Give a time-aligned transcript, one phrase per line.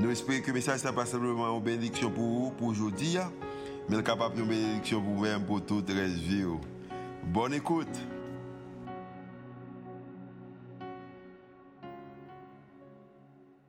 [0.00, 3.16] Nous espérons que le message n'est pas simplement une bénédiction pour vous, pour aujourd'hui,
[3.88, 6.44] mais capable une bénédiction pour vous-même, pour toute la vie.
[7.22, 7.86] Bonne écoute.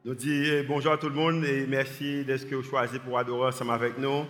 [0.04, 3.98] Nous disons bonjour à tout le monde et merci d'être choisi pour adorer ensemble avec
[4.00, 4.26] nous.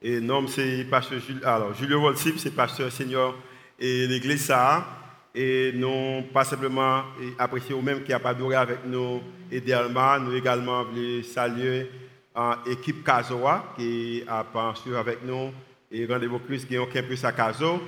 [0.00, 3.36] Et nom c'est pasteur Julio, alors Julio Volsip, c'est pasteur senior
[3.78, 4.99] et l'église ça.
[5.34, 7.04] Et nous, pas simplement
[7.38, 11.90] apprécier au même qui a pas adoré avec nous idéalement, nous également voulons saluer
[12.66, 15.52] l'équipe Kazoa qui a pensé avec nous
[15.90, 17.80] et rendez-vous plus qui ont campus à Kazo.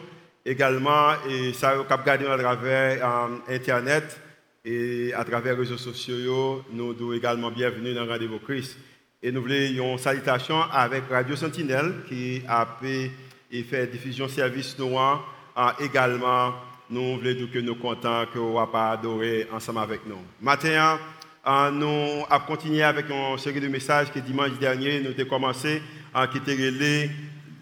[0.44, 4.20] Également, et ça a regardé à travers Internet
[4.64, 8.76] et à travers les réseaux sociaux, nous sommes également bienvenus dans Rendez-vous Christ.
[9.22, 15.32] Et nous voulons une salutation avec Radio Sentinelle qui a fait, diffusion service noir
[15.78, 16.54] également
[16.92, 20.18] nous voulons que nous sommes contents que vous pas adoré ensemble avec nous.
[20.42, 20.98] Maintenant,
[21.46, 25.80] euh, nous avons continué avec une série de messages que dimanche dernier, nous avons commencé
[26.12, 26.54] à quitter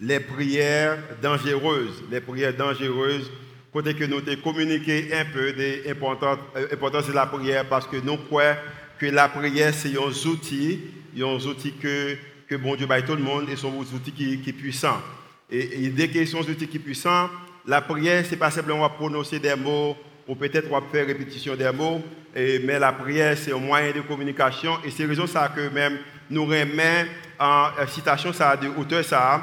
[0.01, 2.03] les prières dangereuses.
[2.11, 3.31] Les prières dangereuses,
[3.71, 8.17] côté que nous avons communiqué un peu de l'importance de la prière parce que nous
[8.17, 8.57] croyons
[8.99, 10.81] que la prière, c'est un outil,
[11.17, 12.17] un outil que,
[12.49, 15.01] que bon Dieu baille tout le monde et un outil qui, qui est puissant.
[15.49, 17.29] Et, et dès que c'est un outil qui est puissant,
[17.65, 19.95] la prière, ce n'est pas simplement prononcer des mots
[20.27, 22.01] ou peut-être faire répétition des mots,
[22.35, 25.97] mais la prière, c'est un moyen de communication et c'est raison ça que même
[26.29, 27.07] nous remet
[27.39, 29.41] en citation ça de auteur ça,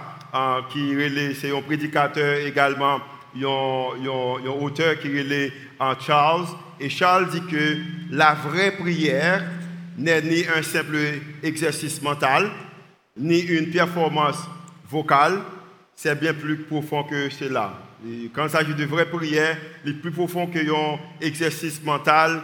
[0.70, 0.94] qui
[1.38, 3.00] c'est un prédicateur également,
[3.36, 5.52] un, auteur qui est
[6.00, 6.46] Charles,
[6.80, 7.76] et Charles dit que
[8.10, 9.44] la vraie prière
[9.96, 10.96] n'est ni un simple
[11.42, 12.50] exercice mental,
[13.16, 14.38] ni une performance
[14.88, 15.40] vocale,
[15.94, 17.87] c'est bien plus profond que cela
[18.34, 22.42] quand il s'agit de vraies prières, les plus profonds qu'un exercice mental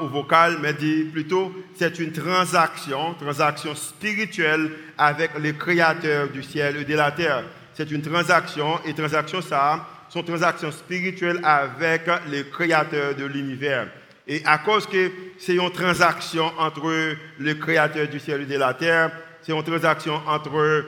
[0.00, 6.78] ou vocal, mais dit plutôt c'est une transaction, transaction spirituelle avec le Créateur du ciel
[6.78, 7.44] et de la terre.
[7.74, 13.88] C'est une transaction, et transaction ça, sont transactions spirituelles avec le Créateur de l'univers.
[14.26, 18.72] Et à cause que c'est une transaction entre le Créateur du ciel et de la
[18.72, 19.10] terre,
[19.42, 20.86] c'est une transaction entre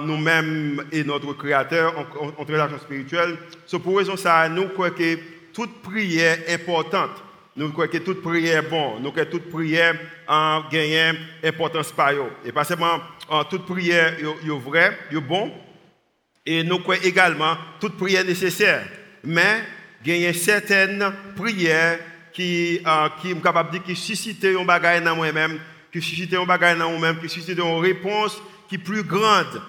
[0.00, 3.36] nous-mêmes et notre Créateur, en, relation spirituelle.
[3.66, 5.18] C'est pour raison ça, nous croyons que
[5.52, 7.22] toute prière est importante.
[7.56, 9.02] Nous croyons que toute prière est bonne.
[9.02, 9.94] Nous croyons que toute prière
[10.26, 11.12] a gagné
[11.42, 12.30] importance par eux.
[12.44, 13.00] Et pas seulement
[13.50, 15.52] toute prière est vraie, est bon.
[16.46, 18.84] Et nous croyons également toute prière nécessaire.
[19.24, 19.62] Mais
[20.04, 21.98] il y a certaines prières
[22.32, 25.58] qui, sont qui de dire qui suscitent un bagage dans moi-même,
[25.92, 28.40] qui suscitent un bagage dans moi-même, qui suscitent une réponse
[28.74, 29.60] est plus grande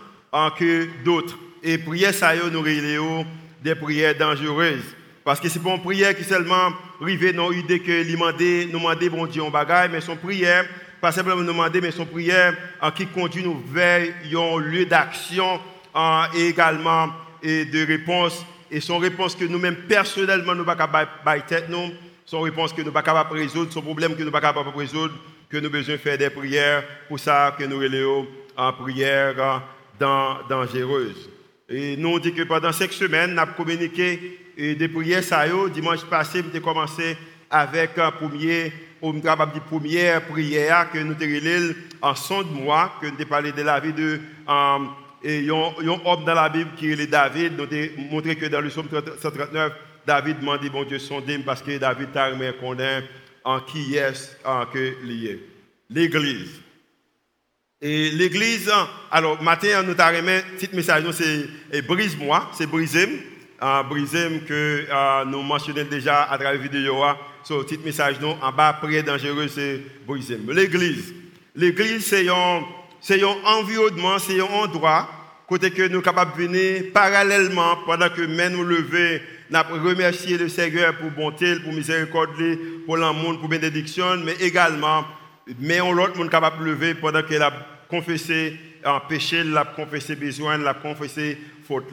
[0.57, 1.37] que d'autres.
[1.63, 3.25] Et prière, ça nous
[3.63, 4.95] des prières dangereuses.
[5.23, 6.71] Parce que c'est pas une prière qui seulement
[7.01, 10.65] arrive dans l'idée que demander, nous demander bon Dieu en bagaille, mais son prière,
[11.01, 12.55] pas simplement nous demander, mais son prière
[12.95, 15.59] qui conduit nous vers un lieu d'action
[16.35, 17.09] et également
[17.41, 18.45] et de réponse.
[18.69, 21.91] Et son réponse que nous-mêmes personnellement nous ne sommes pas capables de nous,
[22.25, 24.41] son réponse que nous ne sommes pas capables résoudre, son problème que nous ne sommes
[24.41, 25.13] pas capables résoudre,
[25.49, 28.27] que nous avons besoin de faire des prières pour ça que nous relayons
[28.57, 29.61] en prière
[29.99, 31.29] dangereuse.
[31.67, 35.23] Et nous, on dit que pendant cinq semaines, nous avons communiqué des prières.
[35.23, 37.17] Ça, dimanche passé, nous avons commencé
[37.49, 38.71] avec un premier,
[39.01, 43.61] une première prière que nous avons en son de mois, que nous avons parlé de
[43.61, 44.19] la vie de.
[44.47, 44.91] Um,
[45.23, 48.69] et un homme dans la Bible qui est David, nous avons montré que dans le
[48.69, 48.87] psaume
[49.19, 49.73] 139,
[50.05, 52.45] David demandé, bon Dieu, sondé parce que David t'a remis
[53.43, 55.39] en qui est en que lié.
[55.89, 56.61] L'Église.
[57.81, 58.71] Et l'église,
[59.11, 62.97] alors, matin, nous avons remis petit message, c'est brise-moi, c'est brise
[63.61, 63.83] Uh,
[64.45, 67.01] que uh, nous mentionnons déjà à travers la vidéo,
[67.41, 71.13] sur petit message nous, en bas, près dangereux, c'est brise L'église.
[71.55, 72.63] L'église, c'est un,
[73.45, 75.09] environnement, c'est un endroit,
[75.47, 80.37] côté que nous sommes capables de venir parallèlement, pendant que nous nous levons, nous remercier
[80.37, 82.31] le Seigneur pour bonté, pour miséricorde,
[82.85, 85.05] pour l'amour, pour bénédiction, mais également,
[85.59, 87.53] mais on l'autre monde capable de lever pendant qu'elle a
[87.95, 91.85] confessé un péché, l'a confessé besoin, l'a confessé faute.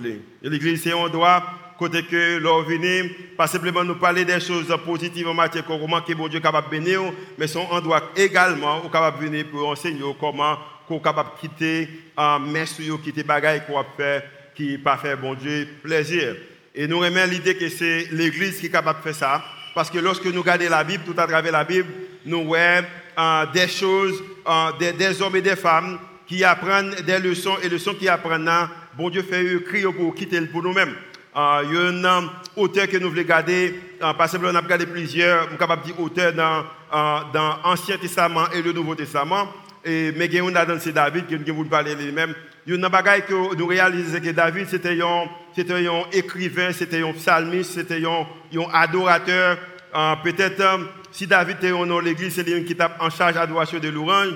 [0.43, 1.43] L'église, c'est un endroit
[1.79, 6.13] côté que l'on vient, pas simplement nous parler des choses positives en matière comment que
[6.13, 7.01] bon Dieu est capable de bénir,
[7.39, 12.39] mais son endroit également capable de venir pour enseigner comment qu'on capable de quitter un
[12.39, 14.23] messe quitter bagaille qu'on faire
[14.55, 16.37] qui pas faire bon Dieu plaisir.
[16.75, 19.99] Et nous remettons l'idée que c'est l'église qui est capable de faire ça parce que
[19.99, 21.89] lorsque nous regardons la Bible, tout à travers la Bible,
[22.27, 22.85] nous voyons
[23.19, 27.95] euh, des choses, euh, des, hommes et des femmes qui apprennent des leçons et leçons
[27.95, 28.51] qui apprennent.
[28.97, 30.95] Bon Dieu fait écrire pour quitter pour nous-mêmes.
[31.35, 34.87] Euh, il y a un auteur que nous voulons garder, pas simplement on a regardé
[34.87, 36.65] plusieurs, on capable de auteur dans,
[37.33, 39.49] dans l'Ancien Testament et le Nouveau Testament.
[39.85, 42.35] Et, mais il y a un c'est David qui nous parler lui-même.
[42.67, 47.03] Il y a un bagage que nous que David c'était un, c'était un écrivain, c'était
[47.03, 48.27] un psalmiste, c'était un,
[48.73, 49.59] adorateur.
[50.23, 50.63] Peut-être
[51.11, 54.35] si David était dans l'église, c'est lui qui est en charge de l'adoration de l'orange.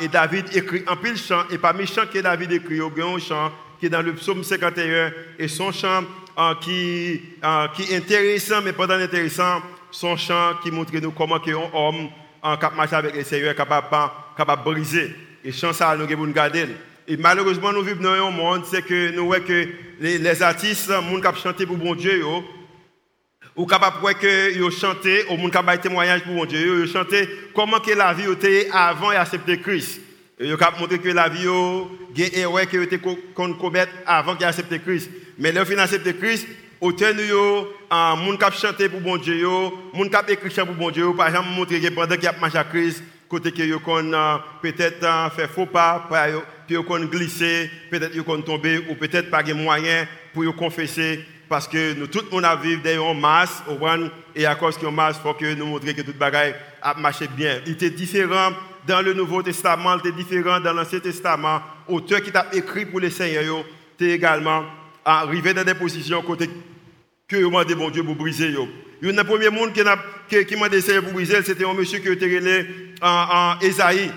[0.00, 3.00] et David écrit un pile chant, et parmi les chants que David écrit, il y
[3.00, 6.04] a un chant qui est dans le psaume 51, et son chant
[6.60, 7.20] qui,
[7.76, 12.08] qui est intéressant, mais pas intéressant, son chant qui montre nous comment un homme
[12.42, 13.86] en cap marcher avec le Seigneur capable
[14.36, 15.16] capable de briser.
[15.42, 16.66] Et chant ça, nous devons garder.
[17.06, 21.76] Et malheureusement, nous vivons dans un monde, c'est les, artistes, les gens qui chantent pour
[21.76, 22.24] bon Dieu,
[23.56, 28.12] ou capable de chanter au monde capable témoignage pour mon Dieu chanter comment que la
[28.12, 30.00] vie était avant et accepter Christ.
[30.40, 33.00] Yo capable montrer que la vie yo gain erreur que était
[34.06, 35.08] avant qu'il accepter Christ.
[35.38, 36.48] Mais le fin accepter Christ
[36.80, 37.68] autant yo
[38.16, 41.50] monde qui chanter pour bon Dieu yo monde qui écrit pour bon Dieu par exemple
[41.50, 43.04] montrer que pendant qu'il a marché à Christ
[43.34, 46.08] côté que yo euh, peut-être euh, faire faux pas
[46.66, 51.24] puis yo kon glisser peut-être yo tomber ou peut-être pas de moyen pour yo confesser
[51.48, 53.62] parce que nous, tout le monde a vécu dans masse,
[54.34, 57.28] et à cause a masse, faut que nous montrions que tout le bagaille a marché
[57.28, 57.60] bien.
[57.66, 58.50] Il était différent
[58.86, 61.60] dans le Nouveau Testament, il était différent dans l'Ancien Testament.
[61.86, 63.64] Auteur qui t'a écrit pour les seigneurs,
[63.98, 64.64] tu également
[65.04, 66.48] arrivé dans des positions côté
[67.28, 68.54] que vous demandez bon Dieu pour briser.
[69.02, 69.82] Il y a un premier monde qui
[70.30, 72.66] m'a demandé pour briser, c'était un monsieur qui était relé
[73.00, 74.10] en, en Esaïe.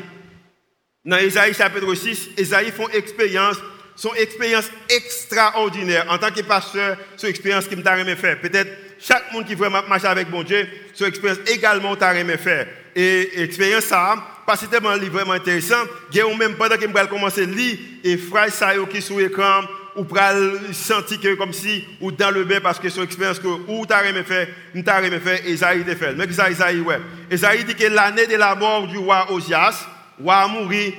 [1.05, 3.57] Dans Esaïe chapitre 6, Esaïe font expérience
[3.97, 6.05] son expérience extraordinaire.
[6.09, 8.39] En tant que pasteur, son expérience qui m'a aimé faire.
[8.39, 8.69] Peut-être
[8.99, 12.67] chaque monde qui vraiment marche avec mon Dieu, son expérience également t'a aimé faire.
[12.95, 14.15] Et expérience ça,
[14.45, 15.83] pas tellement vraiment intéressant.
[16.11, 19.17] Il y a même pendant que je commencer à lire et frère ça qui sur
[19.17, 19.61] l'écran
[19.97, 23.47] ou pral sentir que comme si ou dans le bain parce que son expérience que
[23.47, 24.47] ou t'a aimé faire,
[24.85, 26.13] t'a aimé faire Isaïe te fait.
[26.13, 26.99] Mais Isaïe ouais.
[27.31, 29.87] Isaïe dit que l'année de la mort du roi Osias,
[30.21, 30.93] roi a mouru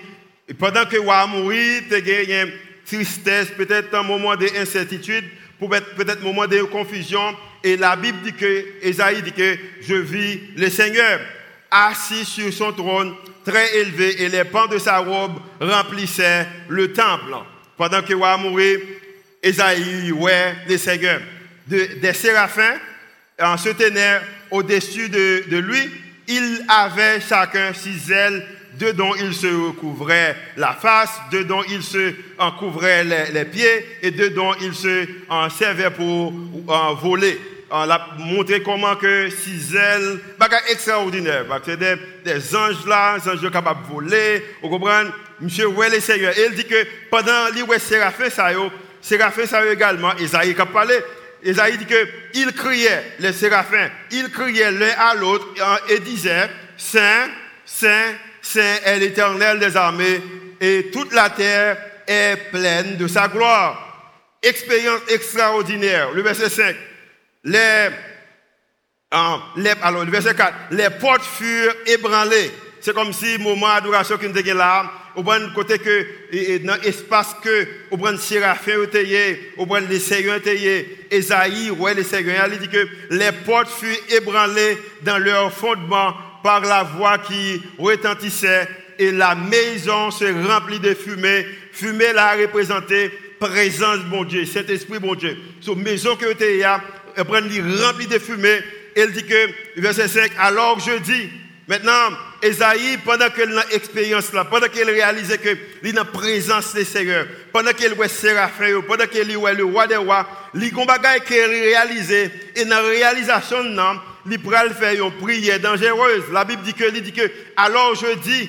[0.48, 2.52] et pendant que roi mouru, tu gagné
[2.86, 5.24] tristesse, peut-être un moment d'incertitude,
[5.60, 7.36] peut-être un moment de confusion.
[7.62, 11.20] Et la Bible dit que, Esaïe dit que je vis le Seigneur
[11.70, 17.34] assis sur son trône, très élevé, et les pans de sa robe remplissaient le temple.
[17.78, 18.80] Pendant que roi mourir,
[19.42, 22.74] Esaïe, ouais, des séraphins
[23.40, 24.20] en se tenaient
[24.50, 25.90] au-dessus de, lui.
[26.26, 28.44] Ils avaient chacun six ailes
[28.78, 33.86] de dont il se recouvrait la face, de dont il se en couvrait les, pieds
[34.02, 36.32] et de dont il se en servait pour
[36.66, 37.38] en voler.
[37.70, 43.28] On a montré comment que six ailes, bagage extraordinaire, c'est des, des, anges là, des
[43.28, 45.10] anges capables de voler, vous comprenez?
[45.40, 48.70] Monsieur ouais les seigneurs, il dit que pendant les ouais Séraphin ça yo,
[49.02, 50.94] Séraphin ça également, Isaïe qui a parlé,
[51.44, 55.46] Isaïe dit que il criait, les séraphins, ils criaient l'un à l'autre
[55.90, 57.28] et disaient, Saint,
[57.66, 60.22] Saint, c'est l'Éternel des armées,
[60.60, 61.76] et toute la terre
[62.06, 63.84] est pleine de sa gloire.
[64.42, 66.12] Expérience extraordinaire.
[66.12, 66.76] Le verset 5.
[67.44, 67.88] Les,
[69.10, 70.54] ah, les, alors, le verset 4.
[70.72, 72.50] Les portes furent ébranlées.
[72.80, 77.66] C'est comme si, moment d'adoration qui nous là, au bon côté que, dans l'espace que,
[77.90, 82.68] au bon Séraphin était, au bon les Seigneurs était, Esaïe, ouais, les Seigneurs, il dit
[82.68, 88.68] que les portes furent ébranlées dans leur fondement par la voix qui retentissait
[88.98, 91.46] et la maison se remplit de fumée.
[91.72, 95.36] Fumée l'a représenté présence bon Dieu, Saint-Esprit bon Dieu.
[95.60, 96.80] Sur maison que tu là,
[97.22, 98.60] remplie de fumée.
[98.96, 101.30] Elle dit que, verset 5, alors je dis,
[101.68, 106.84] maintenant, Esaïe, pendant qu'elle a expérience là, pendant qu'elle réalisait que il a présence des
[106.84, 111.20] Seigneur, pendant qu'elle voit Séraphin, pendant qu'elle voit le roi des rois, il y a
[111.20, 116.24] qu'elle réalisait, et dans la réalisation, non, il pral faire une prière dangereuse.
[116.32, 118.48] La Bible dit que, il dit que, alors je dis,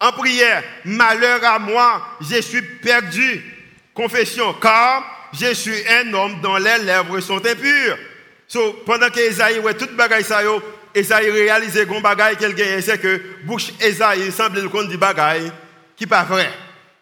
[0.00, 3.42] en prière, malheur à moi, je suis perdu.
[3.94, 7.98] Confession, car je suis un homme dont les lèvres sont impures.
[8.48, 10.40] So, pendant que Esaïe, ouais, toute bagaille ça
[10.94, 15.50] Esaïe réalisait qu'on bagaille qu'il gagne, c'est que bouche Esaïe semble qu'on dit bagaille
[15.96, 16.50] qui pas vrai.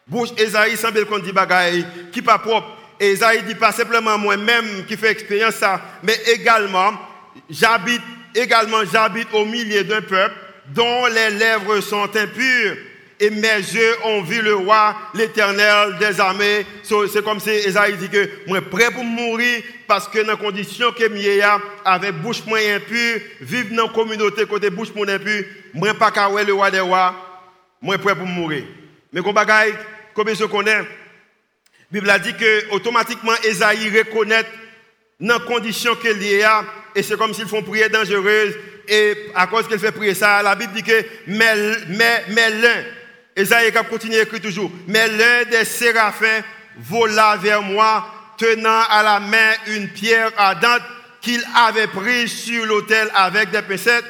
[0.06, 2.76] Bouche Esaïe semble qu'on dit bagaille qui pas propre.
[3.00, 6.92] Et Isaïe dit pas simplement moi-même qui fais expérience ça, mais également,
[7.49, 8.02] j'habite,
[8.34, 10.34] également, j'habite au milieu d'un peuple
[10.68, 12.76] dont les lèvres sont impures
[13.21, 16.65] et mes yeux ont vu le roi, l'éternel des armées.
[16.83, 20.91] c'est comme si Esaïe dit que moi prêt pour mourir parce que dans la condition
[20.93, 25.93] que je avec bouche moins impure, vivre dans la communauté côté bouche moins impure, moi
[25.93, 26.11] pas
[26.47, 27.15] le roi des rois,
[27.83, 28.65] moi prêt pour mourir.
[29.12, 29.75] Mais comme bagaille,
[30.15, 30.87] comme je connais, la
[31.93, 34.47] Bible a dit que automatiquement Esaïe reconnaît
[35.21, 38.55] dans la condition qu'il y a, et c'est comme s'ils font prière dangereuse,
[38.89, 41.55] et à cause qu'elle fait prier ça, la Bible dit que mais,
[41.89, 42.85] mais, mais l'un,
[43.40, 44.70] Esaïe a à toujours.
[44.87, 46.42] Mais l'un des séraphins
[46.76, 48.06] vola vers moi,
[48.37, 50.82] tenant à la main une pierre ardente
[51.20, 54.04] qu'il avait prise sur l'autel avec des pincettes.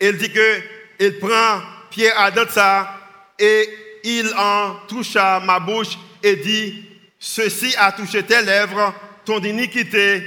[0.00, 0.60] Il dit que
[1.00, 1.60] il prend
[1.90, 2.98] pierre ardente ça
[3.38, 3.68] et
[4.04, 6.84] il en toucha ma bouche et dit
[7.18, 8.94] Ceci a touché tes lèvres,
[9.24, 10.22] ton iniquité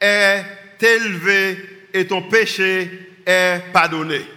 [0.00, 0.44] est
[0.80, 2.90] élevée et ton péché
[3.26, 4.35] est pardonné.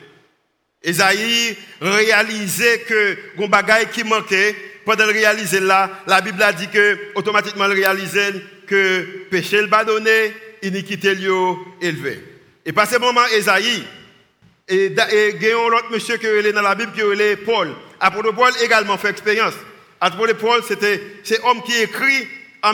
[0.84, 4.56] Esaïe réalisait que un bagaille qui manquait,
[4.86, 8.34] pendant le réaliser là, la Bible a dit que automatiquement le réalisait
[8.66, 11.28] que péché le pardonné, iniquité lui
[11.82, 12.24] élevé.
[12.66, 13.84] Et par ce moment, Esaïe,
[14.68, 17.70] et, et l'autre monsieur qui est dans la Bible qui est Paul.
[18.00, 19.56] Apôtre Paul également fait expérience.
[20.00, 22.28] Apôtre Paul, c'était c'est homme qui écrit
[22.64, 22.74] en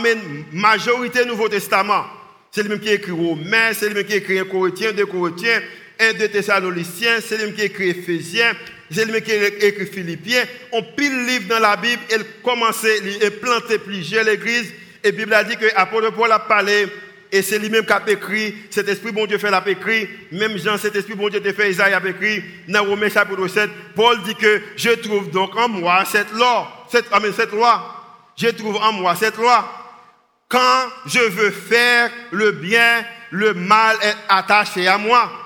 [0.52, 2.06] majorité Nouveau Testament.
[2.52, 5.62] C'est lui-même qui écrit Romains, c'est lui-même qui écrit Corinthiens, deux Corinthiens,
[6.00, 8.54] un de Thessaloniciens, c'est lui qui écrit Éphésiens,
[8.92, 10.44] c'est lui qui écrit Philippiens.
[10.72, 14.72] On pile livre dans la Bible, il commençait à planter plusieurs églises.
[15.04, 16.88] Et la Bible a dit que l'apôtre Paul a parlé,
[17.32, 20.78] et c'est lui-même qui a écrit, cet esprit bon Dieu fait l'a écrit, même Jean,
[20.78, 24.36] cet esprit bon Dieu a fait, Isaïe a écrit, dans Romains chapitre 7, Paul dit
[24.36, 28.06] que je trouve donc en moi cette loi, cette, cette loi,
[28.38, 29.68] je trouve en moi cette loi.
[30.48, 35.45] Quand je veux faire le bien, le mal est attaché à moi.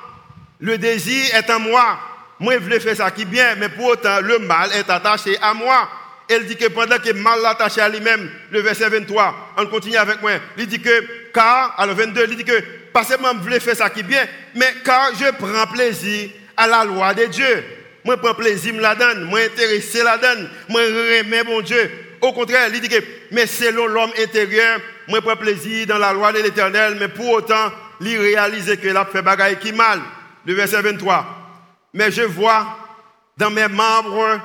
[0.60, 2.00] Le désir est en moi.
[2.40, 5.38] Moi, je veux faire ça qui est bien, mais pour autant, le mal est attaché
[5.42, 5.90] à moi.
[6.28, 9.66] Elle dit que pendant que le mal est attaché à lui-même, le verset 23, on
[9.68, 10.32] continue avec moi.
[10.58, 12.62] Il dit que, car, alors 22, il dit que,
[12.94, 14.26] pas seulement je veux faire ça qui est bien,
[14.56, 17.64] mais car je prends plaisir à la loi de Dieu.
[18.04, 19.24] Moi, je prends plaisir, me la donne.
[19.24, 20.50] Moi, intéressé la donne.
[20.68, 21.90] Moi, remets mon Dieu.
[22.22, 26.14] Au contraire, il dit que, mais selon l'homme intérieur, moi, je prends plaisir dans la
[26.14, 30.00] loi de l'éternel, mais pour autant, il réalise que a fait bagaille qui mal
[30.50, 31.28] le verset 23.
[31.94, 32.76] Mais je vois
[33.38, 34.42] dans mes membres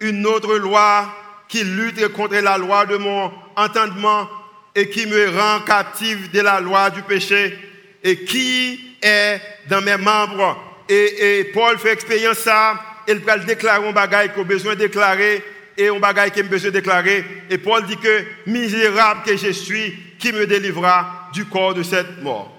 [0.00, 1.06] une autre loi
[1.46, 4.28] qui lutte contre la loi de mon entendement
[4.74, 7.56] et qui me rend captif de la loi du péché
[8.02, 10.58] et qui est dans mes membres.
[10.88, 12.74] Et, Paul fait expérience ça,
[13.06, 15.40] il peut déclarer un bagage qu'il a besoin de déclarer
[15.78, 17.24] et un bagage qu'il a besoin de déclarer.
[17.48, 22.20] Et Paul dit que misérable que je suis, qui me délivrera du corps de cette
[22.22, 22.53] mort.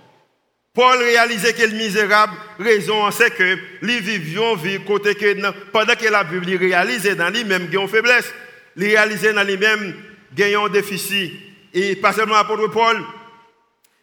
[0.75, 5.33] Paul réalisait que le misérable, raison c'est que les vivions vie côté que
[5.71, 8.31] pendant que la Bible réalisait dans lui-même une faiblesse,
[8.75, 9.95] il réalisait dans lui-même
[10.37, 11.31] un déficit.
[11.73, 13.01] Et pas seulement l'apôtre Paul,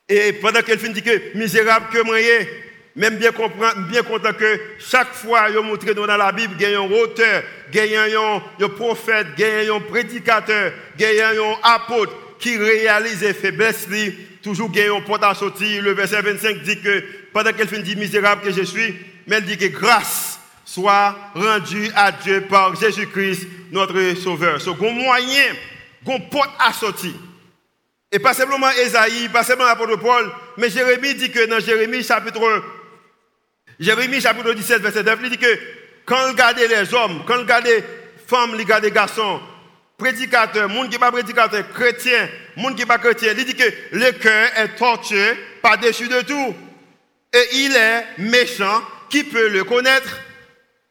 [0.08, 2.16] et pendant qu'il finit que misérable que moi,
[2.96, 3.30] même bien,
[3.88, 7.42] bien content que chaque fois, il montre dans la Bible, il y a un auteur,
[7.72, 12.12] il y a un prophète, il y a un prédicateur, il y a un apôtre
[12.38, 13.86] qui réalise les faiblesses
[14.42, 15.82] toujours gagné un porte à sortir.
[15.82, 18.96] Le verset 25 dit que pendant qu'elle finit misérable que je suis,
[19.26, 24.60] mais elle dit que grâce soit rendue à Dieu par Jésus-Christ, notre Sauveur.
[24.60, 25.44] C'est un moyen,
[26.08, 27.12] un porte à sortir.
[28.10, 32.62] Et pas simplement Esaïe, pas simplement l'apôtre Paul, mais Jérémie dit que dans Jérémie chapitre
[33.80, 35.58] Jérémie chapitre 17, verset 9, il dit que
[36.04, 37.82] quand on regarde les hommes, quand on regarde les
[38.26, 39.40] femmes, on regarde les garçons,
[39.96, 43.70] prédicateur, monde qui n'est pas prédicateur, chrétien, monde qui n'est pas chrétien, il dit que
[43.92, 46.54] le cœur est tortueux par-dessus de tout.
[47.34, 50.18] Et il est méchant, qui peut le connaître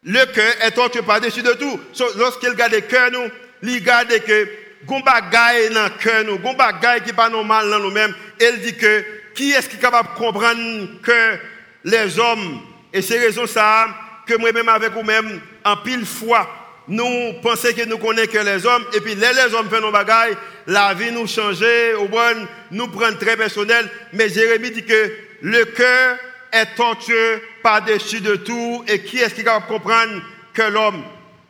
[0.03, 1.79] Le cœur est tortueux par-dessus de tout.
[2.17, 3.29] Lorsqu'il regarde le cœur, nous,
[3.63, 4.47] il regarde que
[4.85, 8.13] Gomba gagne dans le cœur, nous, Gomba gagne qui pas normal dans nous-mêmes.
[8.39, 9.03] Il dit que
[9.35, 11.37] qui est-ce qui est capable de comprendre que
[11.83, 13.87] les hommes, et c'est raison ça,
[14.25, 16.60] que moi-même avec vous-même, en pile fois,
[16.91, 19.91] nous pensons que nous connaissons que les hommes, et puis les, les hommes font nos
[19.91, 20.35] bagailles,
[20.67, 21.63] la vie nous change,
[21.97, 23.89] au bon, nous prend très personnel.
[24.11, 26.17] Mais Jérémie dit que le cœur
[26.51, 30.21] est tortueux par-dessus de tout, et qui est-ce qui va comprendre
[30.53, 31.01] que l'homme?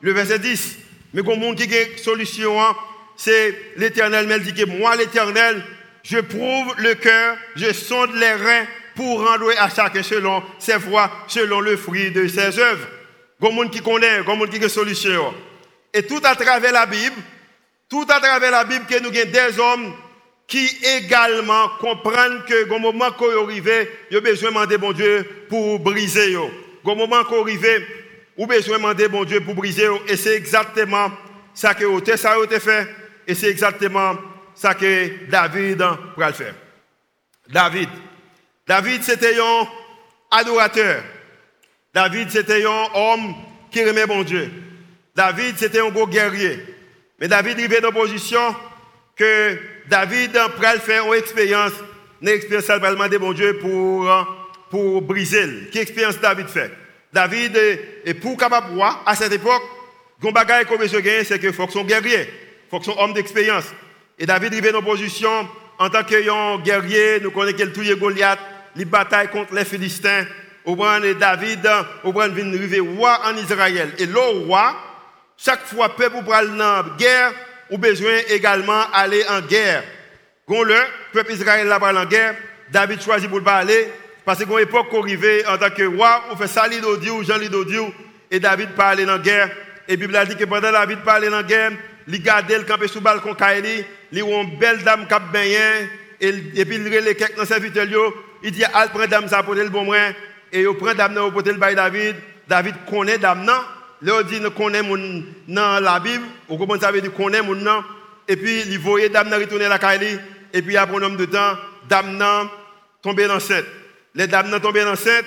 [0.02, 0.78] Le verset 10.
[1.16, 2.76] Mais comme monde qui a solution, hein,
[3.18, 5.64] c'est l'éternel, mais dit que moi, l'éternel,
[6.04, 11.10] je prouve le cœur, je sonde les reins pour rendre à chacun selon ses voies,
[11.28, 12.88] selon le fruit de ses œuvres.
[13.72, 14.22] Qui connaît,
[14.52, 15.34] qui a solution.
[15.94, 17.16] Et tout à travers la Bible,
[17.90, 19.94] tout à travers la Bible, que nous avons des hommes
[20.48, 25.80] qui également comprennent que au moment qu'on arrive, il a besoin de bon Dieu pour
[25.80, 26.36] briser.
[26.36, 27.66] Au moment qu'on arrive,
[28.38, 29.88] il a besoin de bon Dieu pour briser.
[30.08, 31.10] Et c'est exactement
[31.54, 32.88] ça que ça a été fait.
[33.26, 34.18] Et c'est exactement
[34.54, 35.84] ça que David
[36.16, 36.54] va faire.
[37.50, 37.90] David.
[38.68, 39.68] David, c'était un
[40.30, 41.02] adorateur.
[41.94, 43.36] David, c'était un homme
[43.70, 44.50] qui aimait bon Dieu.
[45.16, 46.60] David, c'était un gros guerrier.
[47.20, 48.56] Mais David arrivait dans position
[49.16, 49.58] que
[49.90, 50.32] David
[50.74, 51.74] le faire une expérience,
[52.22, 52.68] une expérience
[53.10, 54.10] de bon Dieu pour,
[54.70, 55.70] pour briser.
[55.72, 56.72] Quelle expérience David fait?
[57.12, 57.58] David,
[58.06, 59.62] est pour capable à cette époque,
[60.22, 60.66] qu'on bagaille
[61.26, 62.30] c'est qu'il faut que son guerrier,
[62.70, 63.66] faut que son homme d'expérience.
[64.18, 68.40] Et David arrive dans position, en tant que guerrier, nous connaissons qu'il Goliath,
[68.76, 70.26] les batailles contre les Philistins.
[70.66, 71.68] Au et David,
[72.04, 73.94] au vient arriver roi en Israël.
[73.98, 74.76] Et le roi,
[75.38, 77.34] chaque fois peuple pour en guerre,
[77.72, 79.84] ou besoin également aller en guerre.
[80.48, 80.76] Quand le
[81.14, 82.36] peuple Israël là en guerre,
[82.70, 83.88] David choisit pour pas aller
[84.26, 87.94] parce qu'à époque qu'on arrivait en tant que roi, on fait ça ou Jean Lidodio
[88.30, 89.50] et David pas aller en guerre.
[89.88, 91.72] Et la Bible a dit que pendant David pas aller en guerre,
[92.08, 95.20] il gardait le campé sous le balcon Kaili, il a une belle dame qui a
[96.20, 97.86] et puis il les quelques dans serviteur
[98.44, 100.14] il dit "Al prend dame ça pour le bon moins
[100.52, 102.16] et il prend dame pour le bail David.
[102.48, 103.50] David connaît dame
[104.04, 107.56] Là, dit, nous connaissons dans la Bible, ou comment ça veut dire connaît mon
[108.28, 110.18] et puis il voyait Dame retourner la Kaili,
[110.54, 111.56] et puis après un homme de temps,
[111.88, 112.50] Dame
[113.02, 113.66] tombé enceinte.
[114.16, 115.26] Les Dames tombé enceinte,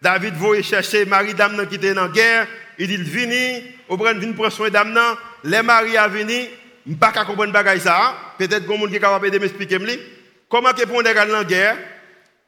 [0.00, 2.46] David voyait chercher Marie Dame qui était en guerre,
[2.78, 4.98] il dit, vini, au brin, vini prendre soin Dame
[5.44, 6.48] les maris à venir,
[6.86, 9.78] je ne sais pas ça, peut-être que quelqu'un qui est capable de m'expliquer
[10.48, 11.76] comment que pour aller en guerre,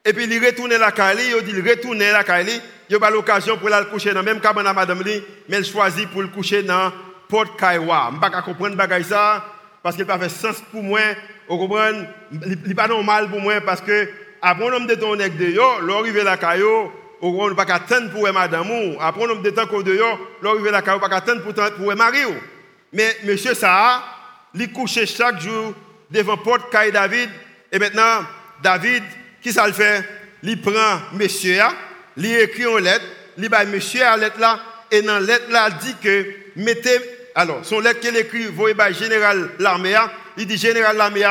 [0.06, 3.58] et puis il retourne la Kaili, il dit, retourne la Kaili, il a pas l'occasion
[3.58, 5.02] pour aller coucher dans même cabane à madame
[5.48, 6.92] mais il choisit pour le coucher dans
[7.28, 8.10] Port Kaiwa.
[8.12, 9.44] Je ne pas comprendre bagay ça
[9.82, 11.00] parce qu'il pas fait sens pour moi.
[11.48, 12.06] Vous comprenez?
[12.30, 14.08] Il pas normal pour moi parce que
[14.40, 18.32] après un homme de temps de yo, l'arrivée la caillou, on ne pas attendre pour
[18.32, 18.70] madame
[19.00, 20.06] après un homme de temps de yo,
[20.40, 22.20] l'arrivée la caillou pas attendre pour pour mari
[22.92, 24.04] Mais monsieur ça,
[24.54, 25.74] il couche chaque jour
[26.12, 27.30] devant porte Kai David.
[27.72, 28.24] Et maintenant
[28.62, 29.02] David
[29.46, 30.02] qui ça le fait?
[30.42, 31.60] Il prend monsieur
[32.16, 33.04] il écrit une lettre,
[33.38, 34.58] il va monsieur à lettre là,
[34.90, 36.98] et dans la lettre là, dit que mettez,
[37.32, 39.94] alors, son lettre qu'il écrit, voyez, bah, général l'armée,
[40.36, 41.26] il dit général l'armée,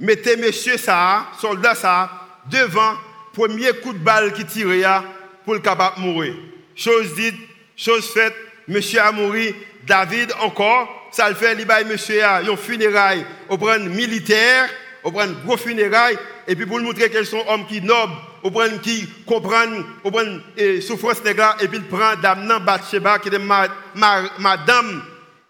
[0.00, 2.10] mettez monsieur ça, soldat ça,
[2.50, 2.94] devant,
[3.32, 5.04] premier coup de balle qui tire
[5.44, 6.34] pour le capable mourir.
[6.74, 7.36] Chose dite,
[7.76, 8.34] chose faite,
[8.66, 9.54] monsieur a mouru,
[9.86, 14.68] David encore, ça le fait, il va monsieur a, un funérailles au prend militaire,
[15.06, 18.76] au prend gros funérailles, et puis pour montrer qu'ils sont hommes qui nobles, au prend
[18.82, 20.40] qui comprennent, au prend
[20.80, 21.22] souffrance
[21.60, 25.04] et puis il prend Damnan Bathsheba qui est madame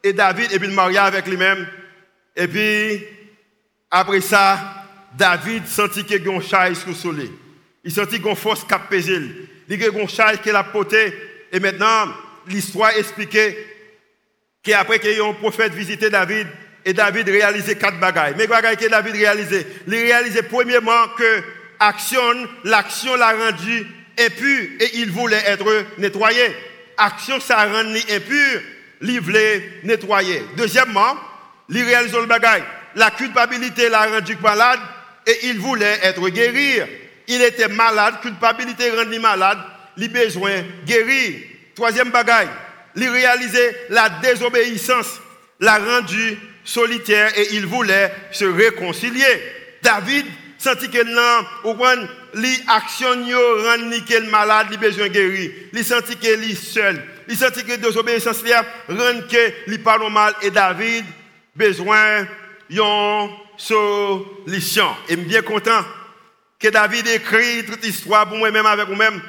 [0.04, 1.66] et David et puis il marie avec lui-même.
[2.36, 3.02] Et puis
[3.90, 4.84] après ça,
[5.16, 7.32] David sentit qu'il y a un sur le soleil.
[7.82, 9.18] Il sentit qu'il y a force qui a pesé.
[9.70, 11.14] Il a un qui a poté.
[11.50, 12.12] Et maintenant,
[12.46, 13.56] l'histoire expliquait
[14.62, 16.46] qu'après qu'il y un prophète visité David,
[16.86, 18.34] et David réalisait quatre bagailles.
[18.38, 21.42] Mais bagailles que David réalisait, il réalisait premièrement que
[21.80, 26.54] action, l'action l'a rendu impur et il voulait être nettoyé.
[26.96, 28.60] Action, ça a rendu impur,
[29.02, 30.44] il voulait nettoyer.
[30.56, 31.16] Deuxièmement,
[31.68, 32.62] il réalise le bagaille.
[32.94, 34.80] La culpabilité l'a rendu malade
[35.26, 36.80] et il voulait être guéri.
[37.26, 39.58] Il était malade, culpabilité rendu malade,
[39.96, 41.34] il besoin guérir.
[41.74, 42.48] Troisième bagaille,
[42.94, 45.20] il réalisait la désobéissance,
[45.58, 49.24] l'a rendu solitaire et il voulait se réconcilier.
[49.82, 50.26] David
[50.58, 52.02] senti que non, prend
[52.34, 55.46] li action yo rend nickel malade, li besoin guéri.
[55.72, 56.98] Li senti que li seul.
[57.28, 58.42] Li senti que désobéissance
[58.88, 61.04] rend que li pas normal et David
[61.54, 62.26] besoin
[62.68, 64.88] yon solution.
[65.08, 65.84] Et bien content
[66.58, 69.22] que David écrit toute histoire pour moi-même avec vous-même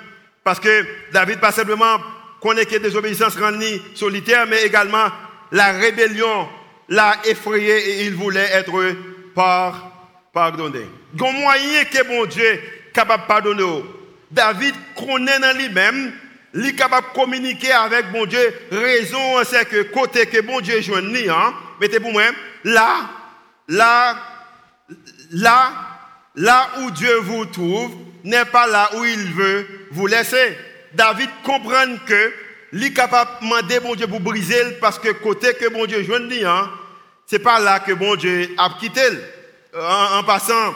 [0.44, 2.00] parce que David pas simplement
[2.42, 5.08] connaît que désobéissance rend ni solitaire mais également
[5.52, 6.48] la rébellion
[6.90, 8.96] l'a effrayé et il voulait être
[9.36, 9.92] par
[10.34, 10.82] pardonné.
[11.14, 12.62] Il y a un moyen que bon Dieu
[12.94, 13.84] capable de pardonner.
[14.32, 16.14] David connaît dans lui-même,
[16.54, 18.54] il est capable de communiquer avec bon Dieu.
[18.72, 22.24] Raison, c'est que côté que bon Dieu joue ni, hein, mettez pour moi,
[22.64, 23.10] là,
[23.68, 24.18] là,
[25.32, 25.72] là,
[26.36, 30.58] là où Dieu vous trouve, n'est pas là où il veut vous laisser.
[30.94, 32.34] David comprend que
[32.74, 36.20] est capable de demander bon Dieu pour briser parce que côté que bon Dieu joue
[36.20, 36.70] ni, hein,
[37.26, 38.70] c'est pas là que bon Dieu a
[39.74, 40.74] en, passant,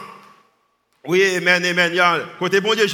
[1.05, 1.93] oui, amen, amen,
[2.39, 2.87] côté bon Dieu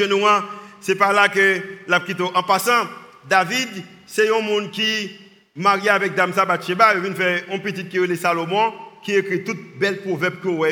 [0.80, 2.00] c'est par là que la.
[2.34, 2.88] En passant,
[3.28, 3.70] David,
[4.06, 5.12] c'est un monde qui
[5.58, 9.78] marié avec Dame Bathsheba, il vient faire un petit qui est Salomon, qui écrit toutes
[9.80, 10.66] belles proverbes que vous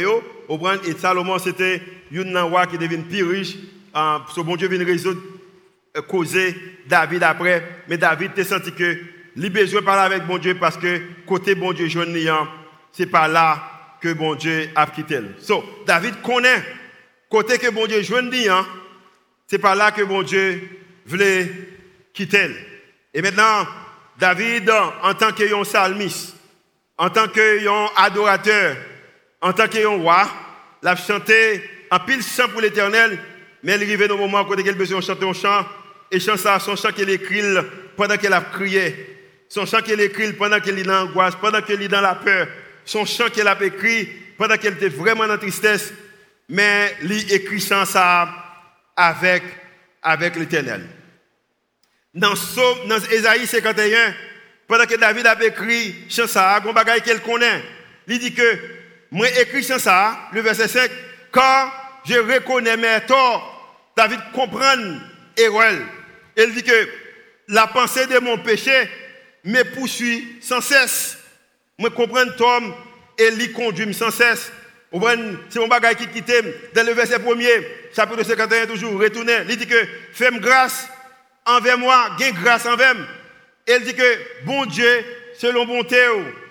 [0.88, 1.82] Et Salomon, c'était
[2.14, 3.56] un roi qui devient plus riche.
[4.34, 5.22] Ce bon Dieu vient résoudre,
[6.01, 6.55] causer
[6.88, 7.63] David après.
[7.88, 8.97] Mais David a senti que
[9.36, 12.17] il besoin de parler avec bon Dieu parce que côté bon Dieu, jeune
[12.91, 15.19] c'est pas là que bon Dieu a quitté.
[15.39, 16.63] So, David connaît
[17.29, 18.49] côté que bon Dieu jeune ce
[19.47, 20.62] c'est pas là que bon Dieu
[21.05, 21.51] voulait
[22.13, 22.49] quitter.
[23.13, 23.67] Et maintenant,
[24.17, 24.71] David,
[25.03, 26.36] en tant que psalmiste,
[26.97, 28.77] en tant que adorateur,
[29.41, 30.27] en tant que roi,
[30.81, 33.19] l'a chanté en pile chant pour l'éternel,
[33.63, 35.65] mais il arrivait au moment où il a besoin de chanter un chant,
[36.12, 37.41] et chant ça, son chant qu'il écrit
[37.96, 39.18] pendant qu'il a crié,
[39.50, 42.48] son chant qu'il écrit pendant qu'il est dans l'angoisse, pendant qu'il est dans la peur,
[42.84, 45.94] son chant qu'il a écrit pendant qu'il était vraiment dans la tristesse,
[46.50, 48.30] mais il écrit chant ça
[48.96, 49.44] avec,
[50.02, 50.86] avec l'éternel.
[52.13, 52.34] Dans,
[52.88, 54.13] dans Ésaïe 51,
[54.68, 57.63] pendant que David a écrit chant ça, un bagage qu'elle connaît,
[58.08, 58.60] il dit que,
[59.12, 60.91] moi écrit chant ça, le verset 5,
[61.32, 61.72] quand
[62.08, 63.52] je reconnais mes torts,
[63.98, 64.76] David comprend
[65.38, 65.74] erreur.
[66.38, 66.89] Il dit que
[67.48, 68.89] la pensée de mon péché
[69.43, 71.17] me poursuit sans cesse.
[71.80, 72.74] Je comprends Tom
[73.17, 74.52] et lui conduit sans cesse.
[75.50, 76.32] C'est mon bagage qui quitte
[76.74, 77.50] dans le verset premier,
[77.93, 79.39] chapitre 51 toujours, retourner.
[79.50, 80.88] Il dit que fais-moi grâce
[81.45, 83.06] envers moi, gain grâce envers moi.
[83.67, 85.04] Il dit que bon Dieu,
[85.38, 86.02] selon bonté,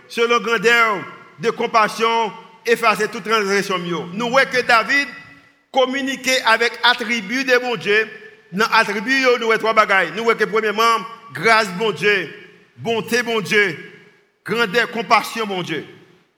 [0.08, 1.04] selon grandeur,
[1.38, 2.32] de compassion,
[2.66, 3.78] effacer toute transgression.
[4.12, 5.08] Nous voyons que David
[5.72, 8.08] communiquait avec attributs de bon Dieu.
[8.54, 10.12] Dans attributs, nous voyons trois bagages.
[10.16, 12.32] Nous que premièrement, grâce bon Dieu,
[12.76, 13.76] bonté bon Dieu,
[14.46, 15.84] grandeur, compassion bon Dieu.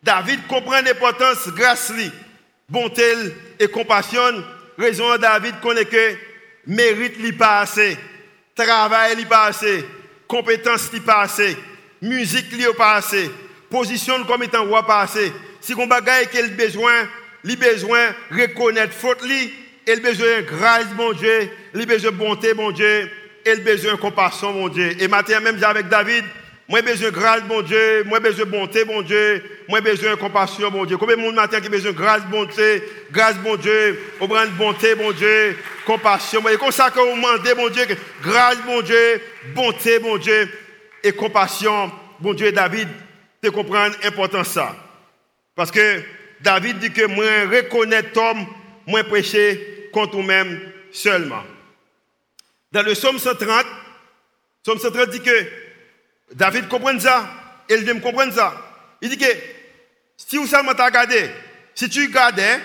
[0.02, 2.10] David comprend l'importance grâce lui,
[2.70, 3.02] bonté
[3.60, 4.42] et compassion.
[4.78, 6.16] Raison David connaît que
[6.66, 7.98] mérite lui pas assez,
[8.54, 9.84] travail lui pas assez,
[10.26, 11.54] compétence lui pas assez,
[12.00, 13.30] musique lui pas assez,
[13.68, 15.30] position comme étant roi pas assez.
[15.60, 17.08] Si on bagaille qu'il besoin,
[17.44, 19.52] il besoin reconnaître faute lui,
[19.86, 23.10] il besoin grâce mon Dieu, il besoin bonté mon Dieu,
[23.46, 24.96] il besoin compassion mon Dieu.
[25.00, 26.24] Et maintenant même avec David,
[26.68, 30.96] moi besoin grâce mon Dieu, moi besoin bonté mon Dieu, moi besoin compassion mon Dieu.
[30.96, 35.12] Combien de monde matin qui besoin grâce bonté, grâce mon Dieu, au de bonté mon
[35.12, 36.46] Dieu, compassion.
[36.48, 37.84] Et comme ça que vous demandez mon Dieu,
[38.20, 39.20] grâce mon Dieu,
[39.54, 40.48] bonté mon Dieu
[41.04, 42.88] et compassion, mon Dieu David,
[43.40, 44.74] te comprendre l'importance ça.
[45.54, 46.02] Parce que
[46.40, 48.44] David dit que moi reconnaître Tom,
[48.88, 50.60] moi prêcher contre moi-même
[50.92, 51.42] seulement.
[52.70, 53.64] Dans le psaume 130,
[54.62, 55.46] psaume 130 dit que
[56.34, 57.26] David comprend ça,
[57.70, 58.54] il dit comprendre ça.
[59.00, 59.32] Il dit que
[60.18, 61.30] si vous seulement regardé,
[61.74, 62.60] si tu gardais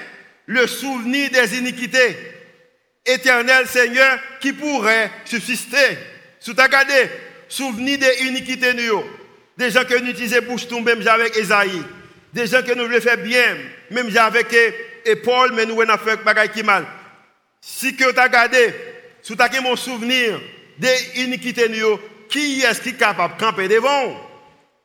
[0.46, 2.17] le souvenir des iniquités,
[3.06, 5.98] éternel Seigneur, qui pourrait subsister,
[6.38, 7.10] si tu as gardé
[7.48, 8.74] souvenir des iniquités,
[9.58, 11.82] des gens que nous utilisons pour tout, même avec Esaïe,
[12.34, 13.56] des gens que nous voulons faire bien,
[13.89, 14.54] même avec
[15.24, 16.86] Paul, mais nous avons fait des qui mal.
[17.62, 18.74] Si tu as gardé,
[19.21, 20.41] si tu as mon souvenir
[20.78, 21.69] des iniquités,
[22.28, 24.30] qui est-ce qui est capable de camper devant?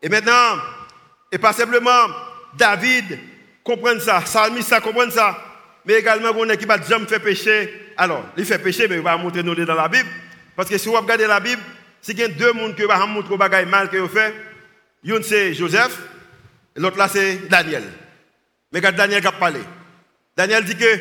[0.03, 0.59] Et maintenant,
[1.33, 2.07] et pas simplement
[2.55, 3.19] David
[3.65, 5.39] comprend ça, Salmiste ça comprend ça,
[5.85, 7.93] mais également on est qui va jamais faire pécher.
[7.97, 10.09] Alors, il fait pécher, mais il va montrer nous dans la Bible.
[10.55, 11.63] Parce que si vous regardez la Bible,
[12.03, 14.35] c'est qu'il y a deux personnes qui vont montrer des mal que vous fait.
[15.03, 15.99] L'un c'est Joseph,
[16.75, 17.85] l'autre là c'est Daniel.
[18.73, 19.61] Mais quand Daniel a parlé,
[20.37, 21.01] Daniel dit que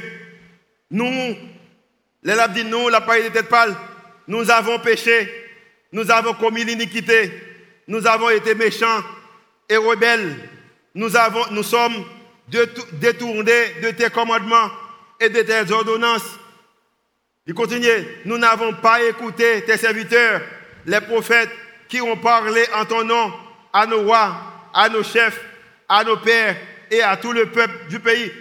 [0.92, 1.36] nous,
[2.26, 3.76] les dit nous, la paille de tête pâle,
[4.28, 5.30] nous avons péché,
[5.92, 7.32] nous avons commis l'iniquité,
[7.88, 9.04] nous avons été méchants
[9.70, 10.36] et rebelles,
[10.96, 11.10] nous,
[11.52, 12.04] nous sommes
[12.48, 14.72] détournés de tes commandements
[15.20, 16.40] et de tes ordonnances.
[17.46, 20.42] Il continue, nous n'avons pas écouté tes serviteurs,
[20.88, 21.52] les prophètes
[21.88, 23.32] qui ont parlé en ton nom
[23.72, 24.36] à nos rois,
[24.74, 25.40] à nos chefs,
[25.88, 26.56] à nos pères
[26.90, 28.32] et à tout le peuple du pays.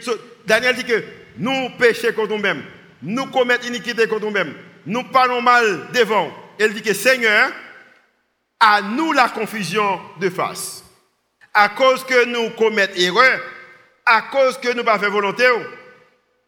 [0.47, 1.05] Daniel dit que
[1.37, 2.63] nous péchons contre nous-mêmes,
[3.05, 4.55] nous commettons iniquité contre nous-mêmes,
[4.87, 6.33] nous parlons mal devant.
[6.59, 7.51] Il dit que Seigneur,
[8.59, 10.85] à nous la confusion de face.
[11.53, 13.41] À cause que nous commettons erreur,
[14.07, 15.45] à cause que nous pas fait volonté,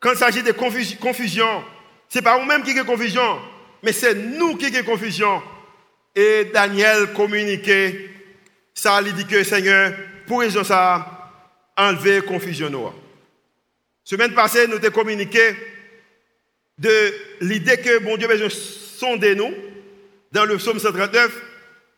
[0.00, 1.64] quand il s'agit de confusion,
[2.08, 3.38] ce n'est pas nous-mêmes qui avons confusion,
[3.82, 5.42] mais c'est nous qui avons confusion.
[6.14, 8.10] Et Daniel communiquait
[8.72, 9.92] ça, il dit que Seigneur,
[10.26, 11.32] pour raison ça,
[11.76, 12.94] enlever confusion.
[14.04, 15.54] Semaine passée, nous avons communiqué
[16.78, 19.52] de l'idée que bon Dieu besoin sonder nous
[20.32, 21.30] dans le psaume 139,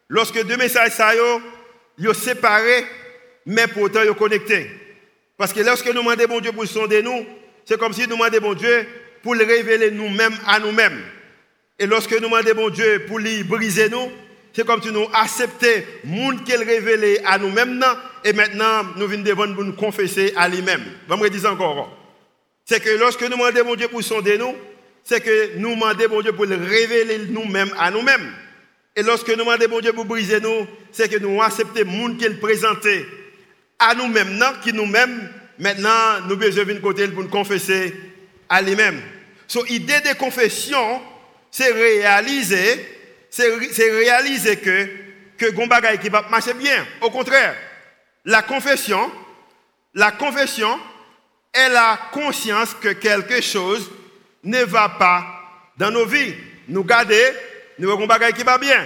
[0.08, 2.84] lorsque deux messages ça sont séparés,
[3.46, 4.70] mais pourtant ils sont connectés.
[5.36, 7.26] Parce que lorsque nous demandons bon Dieu pour sonder nous,
[7.64, 8.86] c'est comme si nous demandons bon Dieu
[9.22, 11.00] pour le révéler nous-mêmes à nous-mêmes.
[11.78, 14.10] Et lorsque nous demandons bon Dieu pour lui briser nous,
[14.52, 15.68] c'est comme si nous acceptions
[16.04, 17.84] le monde qu'il révélé à nous-mêmes
[18.24, 20.82] et maintenant nous venons devant pour nous confesser à lui-même.
[21.08, 21.96] Je me encore.
[22.68, 24.54] C'est que lorsque nous demandons mon Dieu pour sonder nous,
[25.02, 28.30] c'est que nous demandons mon Dieu pour le révéler nous-mêmes à nous-mêmes.
[28.94, 32.18] Et lorsque nous demandons mon Dieu pour briser nous, c'est que nous acceptons le monde
[32.18, 33.06] qu'il présentait
[33.78, 37.94] à nous-mêmes, qui nous-mêmes, maintenant, nous besoin de côté pour nous confesser
[38.50, 39.00] à lui-même.
[39.46, 41.00] So, l'idée de confession,
[41.50, 42.86] c'est réaliser,
[43.30, 44.88] c'est réaliser que,
[45.38, 46.86] que Gombaga qui va marcher bien.
[47.00, 47.56] Au contraire,
[48.26, 49.10] la confession,
[49.94, 50.78] la confession
[51.58, 53.90] est la conscience que quelque chose
[54.44, 55.24] ne va pas
[55.76, 56.34] dans nos vies.
[56.68, 57.32] Nous garder,
[57.78, 58.84] nous avons un qui va bien.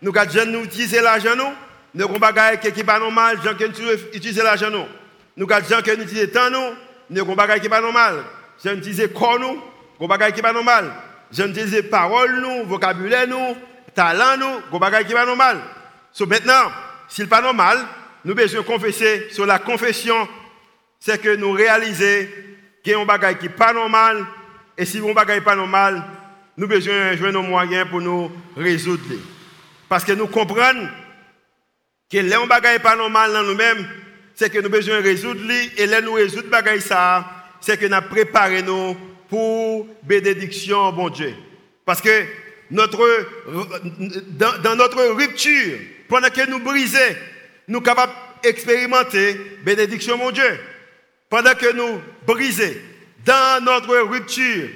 [0.00, 1.52] Nous gardons, nous utiliser l'argent, nous.
[1.94, 4.86] Nous avons un qui pas normal, gens qui utilisent l'argent, nous.
[5.36, 6.74] Nous gardons gens qui utilisent temps, nous.
[7.10, 8.24] Nous avons un qui pas normal.
[8.64, 9.60] Gens utilisent corps, nous.
[10.00, 10.92] Nous avons un qui pas normal.
[11.32, 13.56] Gens utilisent parole, nous, vocabulaire, nous,
[13.94, 14.78] talent, nous.
[14.78, 15.60] Nous avons qui pas normal.
[16.12, 16.70] So maintenant,
[17.08, 17.78] s'il n'est pas normal,
[18.24, 20.28] nous devons confesser sur la confession,
[21.04, 22.28] c'est que nous réalisons
[22.84, 24.24] qu'il y a un bagage qui n'est pas normal,
[24.78, 26.00] et si un bagage n'est pas normal,
[26.56, 29.02] nous devons jouer nos moyens pour nous résoudre.
[29.88, 30.88] Parce que nous comprenons
[32.08, 33.84] que les bagage n'est pas normal dans nous-mêmes,
[34.36, 35.40] c'est que nous devons résoudre
[35.76, 37.28] et là nous résoudre bagage ça,
[37.60, 38.96] c'est que nous avons préparé nous
[39.28, 41.34] pour bénédiction, bon Dieu.
[41.84, 42.26] Parce que
[42.70, 43.26] notre,
[44.62, 46.98] dans, notre rupture, pendant que nous brisons,
[47.66, 48.12] nous sommes capables
[48.44, 49.34] d'expérimenter
[49.64, 50.60] bénédiction, mon Dieu.
[51.32, 52.74] Pendant que nous brisons,
[53.24, 54.68] dans notre rupture,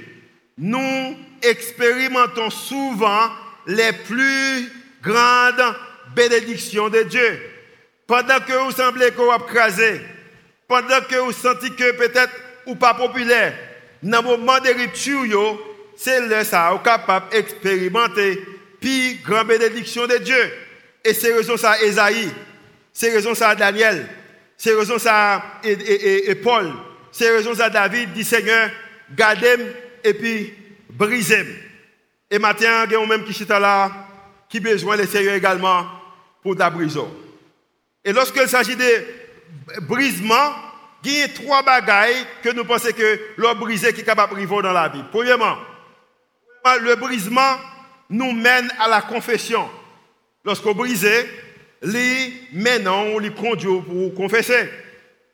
[0.57, 3.29] nous expérimentons souvent
[3.67, 5.75] les plus grandes
[6.15, 7.43] bénédictions de Dieu.
[8.07, 10.01] Pendant que vous semblez que vous crasé,
[10.67, 12.33] pendant que vous sentez que peut-être
[12.65, 13.53] ou pas populaire,
[14.03, 15.61] dans le moment de rupture,
[15.95, 18.43] c'est là ça, vous capable d'expérimenter
[18.81, 20.53] puis grande bénédiction de Dieu.
[21.05, 22.31] Et c'est raison ça Esaïe,
[22.95, 24.09] c'est raison ça Daniel,
[24.57, 26.73] c'est raison ça et, Paul,
[27.13, 28.71] c'est raison ça David dit Seigneur,
[29.15, 29.57] gardez
[30.03, 30.55] et puis
[30.91, 31.47] brisez.
[32.31, 33.91] Et maintenant, il y a même qui est là,
[34.49, 35.87] qui besoin de Seigneur également
[36.43, 37.13] pour ta brison.
[38.05, 40.53] Et lorsqu'il s'agit de brisement,
[41.05, 44.63] il y a trois bagailles que nous pensons que l'eau brisé qui est capable de
[44.63, 45.05] dans la vie.
[45.13, 45.57] Premièrement,
[46.81, 47.57] le brisement
[48.11, 49.69] nous mène à la confession.
[50.45, 51.07] Lorsqu'on brise,
[51.87, 54.69] les maintenant on les conduit pour confesser,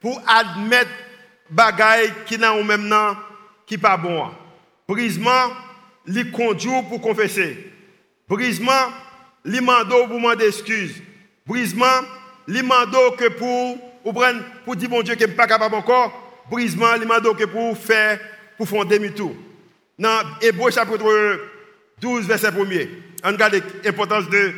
[0.01, 0.91] pour admettre
[1.51, 3.17] bagailles qui n'ont même nom
[3.67, 4.29] qui pas bon.
[4.87, 5.53] Brisement,
[6.07, 7.73] les conduit pour confesser.
[8.29, 8.91] Brisement,
[9.45, 10.95] les mando pour demander excuse.
[11.47, 12.03] Brisement,
[12.47, 16.45] les mando que pour ou prendre pour dire mon Dieu que pas capable encore.
[16.51, 17.35] Brisement, les mando
[17.75, 18.21] faire
[18.59, 19.35] pour faire demi-tour.
[19.99, 21.41] Dans Hébreu chapitre
[22.01, 22.89] 12 verset 1er,
[23.25, 24.53] on regarde l'importance de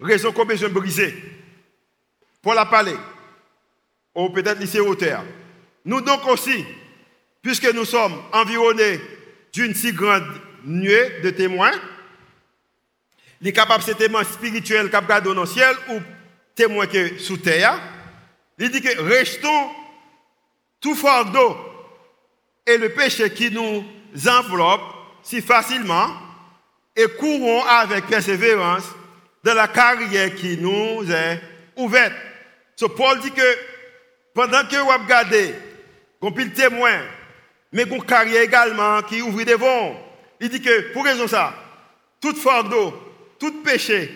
[0.00, 1.14] raison qu'on besoin briser.
[2.42, 2.96] Pour la parler,
[4.14, 5.24] ou peut-être lycée hauteur.
[5.84, 6.64] Nous donc aussi,
[7.42, 9.00] puisque nous sommes environnés
[9.52, 10.24] d'une si grande
[10.64, 11.72] nuée de témoins,
[13.40, 16.00] les capables de témoins spirituels capables dans le ciel ou
[16.54, 17.78] témoins que sous terre,
[18.58, 19.70] il dit que restons
[20.80, 21.56] tout fardeau
[22.66, 23.84] et le péché qui nous
[24.28, 24.82] enveloppe
[25.22, 26.08] si facilement
[26.96, 28.84] et courons avec persévérance
[29.44, 31.40] dans la carrière qui nous est
[31.76, 32.12] ouverte.
[32.78, 33.58] So Paul dit que
[34.32, 35.52] pendant que vous regardez,
[36.20, 37.00] qu'on peut témoin,
[37.72, 40.00] mais qu'on carrière également qui ouvre devant,
[40.38, 41.52] il dit que pour raison ça,
[42.20, 42.94] toute fardeau,
[43.40, 44.08] tout péché,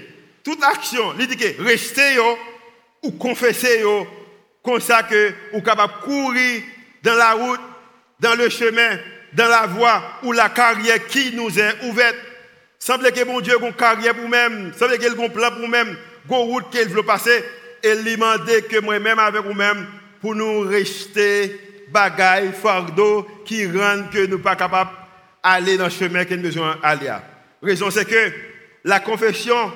[0.44, 2.20] toute action, il dit que restez
[3.03, 3.83] ou confessez
[4.62, 6.62] comme ça que vous capable courir
[7.03, 7.61] dans la route,
[8.20, 8.96] dans le chemin,
[9.33, 12.16] dans la voie ou la carrière qui nous est ouverte.
[12.79, 15.59] Semble que mon Dieu a une carrière pour nous-mêmes, semble qu'il a un plan pour
[15.59, 15.96] nous-mêmes,
[16.31, 17.42] une route qu'il veut passer,
[17.83, 19.87] et lui demander que moi-même avec vous-même,
[20.21, 24.90] pour nous rester bagaille, fardeau, qui rendent que nous ne pas capables
[25.45, 27.07] d'aller dans le chemin que nous besoin d'aller.
[27.07, 27.23] La
[27.62, 28.33] raison c'est que
[28.85, 29.73] la confession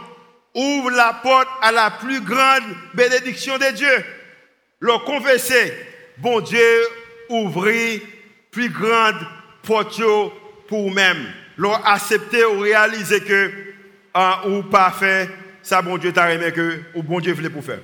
[0.55, 2.65] ouvre la porte à la plus grande
[2.95, 4.05] bénédiction de Dieu.
[4.81, 5.73] Le confesser,
[6.19, 6.87] bon Dieu
[7.29, 8.03] ouvrit
[8.51, 9.17] plus grande
[9.63, 10.01] porte
[10.69, 11.27] pour même.
[11.59, 13.51] Leur accepter ou réaliser que
[14.15, 15.29] un ou pas fait,
[15.63, 17.81] ça bon Dieu t'a aimé que ou bon Dieu voulait pour faire.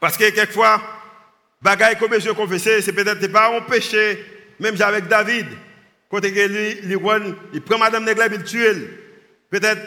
[0.00, 0.80] Parce que quelquefois,
[1.60, 4.24] bagaille comme je confesser, c'est peut-être pas un péché,
[4.58, 5.46] même avec David.
[6.10, 8.58] Quand il, prend Madame Negleb, il tue.
[9.50, 9.80] Peut-être,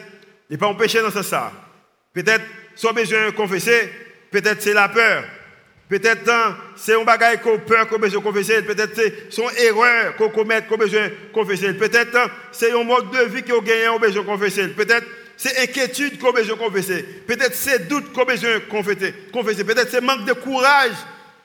[0.50, 1.52] il n'est pas un péché dans ce ça.
[2.14, 2.44] Peut-être,
[2.76, 3.92] soit besoin de confesser,
[4.32, 5.26] peut-être c'est la peur.
[5.90, 8.62] Peut-être hein, c'est un bagage qu'on peur qu'on besoin confesser.
[8.62, 11.74] Peut-être c'est son erreur qu'on commet qu'on besoin confesser.
[11.74, 14.70] Peut-être hein, c'est un mode de vie qu'on gagne qu'on besoin confesser.
[14.70, 15.06] Peut-être
[15.38, 17.04] c'est inquiétude qu'on besoin confesser.
[17.04, 19.14] Peut-être c'est doute qu'on besoin confesser.
[19.32, 19.64] confesser.
[19.64, 20.94] Peut-être c'est manque de courage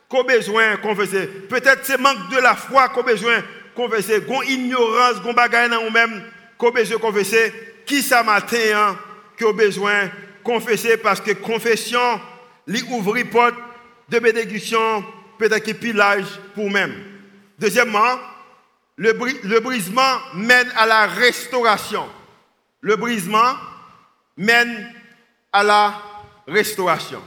[0.08, 1.26] qu'on besoin confesser.
[1.26, 3.42] Peut-être c'est manque de la foi qu'on besoin
[3.74, 4.22] confesser.
[4.22, 6.22] Qu'on ignorance, qu'on bagaille dans nous-mêmes
[6.56, 7.52] qu'on besoin confesser.
[7.86, 8.98] Qui ça matin hein,
[9.40, 10.10] qu'on besoin
[10.42, 12.20] confesser parce que confession
[12.66, 13.54] lui ouvre porte
[14.08, 15.04] de bénédiction,
[15.38, 16.94] peut-être que pillage pour même.
[17.58, 18.18] Deuxièmement,
[18.96, 22.06] le brisement mène à la restauration.
[22.80, 23.54] Le brisement
[24.38, 24.94] mène
[25.52, 26.02] à la
[26.46, 27.22] restauration.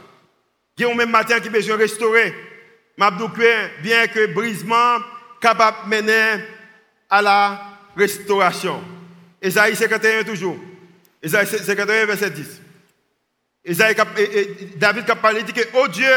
[0.77, 2.33] Il y a même matin qui besoin de restaurer.
[2.97, 4.97] bien que brisement
[5.39, 6.43] capable de mener
[7.09, 7.61] à la
[7.95, 8.81] restauration.
[9.39, 10.57] Esaïe 51 toujours.
[11.21, 12.61] Esaïe 51 verset 10.
[13.63, 13.95] Esaïe,
[14.77, 16.11] David a parlé dit que, oh Dieu,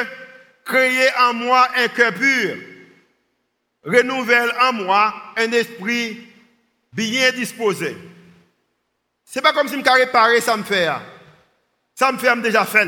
[0.64, 2.56] créez en moi un cœur pur,
[3.84, 6.26] renouvelle en moi un esprit
[6.92, 7.96] bien disposé.
[9.34, 10.88] Ce n'est pas comme si je réparer ça me fait.
[11.92, 12.86] Ça me fait déjà fait.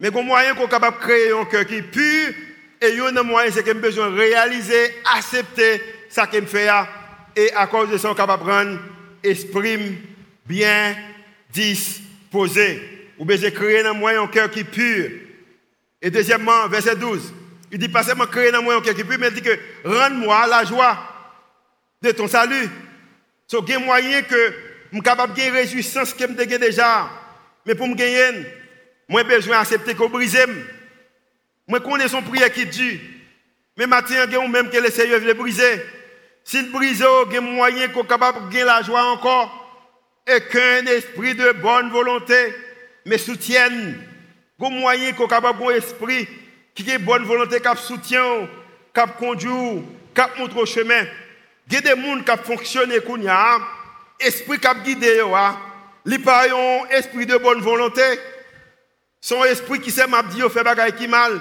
[0.00, 2.34] Mais il moyen qu'on capable créer un cœur qui est pur,
[2.80, 6.46] et il y a un moyen c'est que besoin de réaliser, accepter ça qu'il me
[6.46, 6.68] fait.
[7.36, 8.78] Et à cause de ça, on est capable de prendre
[9.22, 9.98] esprit
[10.44, 10.96] bien
[11.52, 12.82] disposé
[13.16, 15.10] ou bien créé dans moi un cœur qui est pur.
[16.02, 17.32] Et deuxièmement, verset 12,
[17.70, 19.42] il dit pas seulement créer dans moi un cœur qui est pur, mais il dit
[19.42, 20.98] que rends-moi la joie
[22.02, 22.68] de ton salut.
[23.46, 27.08] So, il y a moyen que suis capable de gagner réjouissance que je déjà.
[27.64, 28.46] Mais pour me gagner,
[29.08, 30.38] moi besoin d'accepter qu'on brise.
[31.66, 33.00] Moi connais son prière qui dit.
[33.76, 35.84] Mais il y a même que le Seigneur veut briser.
[36.44, 39.62] S'il brise, il y a moyen qu'on capable de gagner la joie encore.
[40.26, 42.54] Et qu'un esprit de bonne volonté
[43.04, 44.02] mais soutiennent.
[44.58, 46.26] Go moyen qu'on capable bon esprit
[46.74, 48.48] qui a bonne volonté qui soutient,
[48.94, 49.82] qui conduit,
[50.14, 51.04] qui montre au chemin.
[51.68, 52.92] Il y a des gens qui fonctionnent
[54.20, 55.56] esprit qui guide hein.
[56.04, 58.02] li pas un esprit de bonne volonté.
[59.20, 61.40] Son esprit qui sait m'a dit fait bagaille qui mal.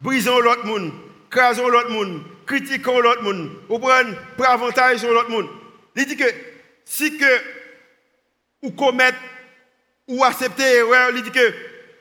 [0.00, 0.92] Brisons l'autre monde,
[1.30, 5.48] crasons l'autre monde, critiquons l'autre monde, ou prenons pour avantage l'autre monde.
[5.94, 6.26] Il dit que
[6.84, 7.40] si que
[8.62, 9.18] ou commettre
[10.06, 11.54] ou accepter l'erreur, il dit que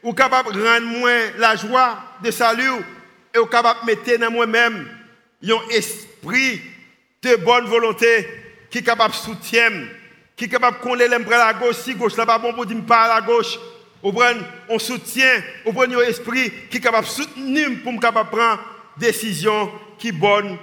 [0.04, 2.84] ou capable de rendre moins la joie de salut
[3.34, 4.88] et ou capable de mettre dans moi-même
[5.44, 6.62] un esprit
[7.22, 8.45] de bonne volonté
[8.76, 9.72] qui est capable de soutien,
[10.36, 12.66] qui est capable de coller l'embrun à la gauche, si gauche là pas bon pour
[12.66, 13.58] dire pas à la gauche.
[14.04, 18.60] On soutient, ou prendre un esprit qui est capable de soutenir pour capable prendre
[18.98, 20.58] décision qui est bonne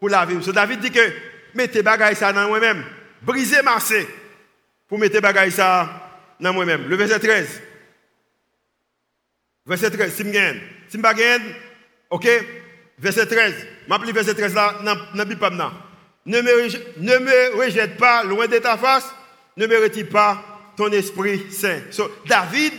[0.00, 0.42] pour la vie.
[0.42, 1.12] So David dit que
[1.54, 2.84] mettez bagaille ça dans moi-même,
[3.22, 4.08] brisez massé
[4.88, 5.88] pour mettre bagaille ça
[6.40, 6.88] dans moi-même.
[6.88, 7.62] Le verset 13.
[9.64, 10.60] Verset 13, si je gagne.
[10.88, 11.54] Si je gagne,
[12.10, 12.28] ok,
[12.98, 13.54] verset 13.
[13.88, 15.48] Je verset 13 là dans la Bible.
[16.24, 19.12] Ne me, rejette pas loin de ta face,
[19.56, 20.42] ne me retire pas
[20.76, 21.80] ton esprit saint.
[21.90, 22.72] So, David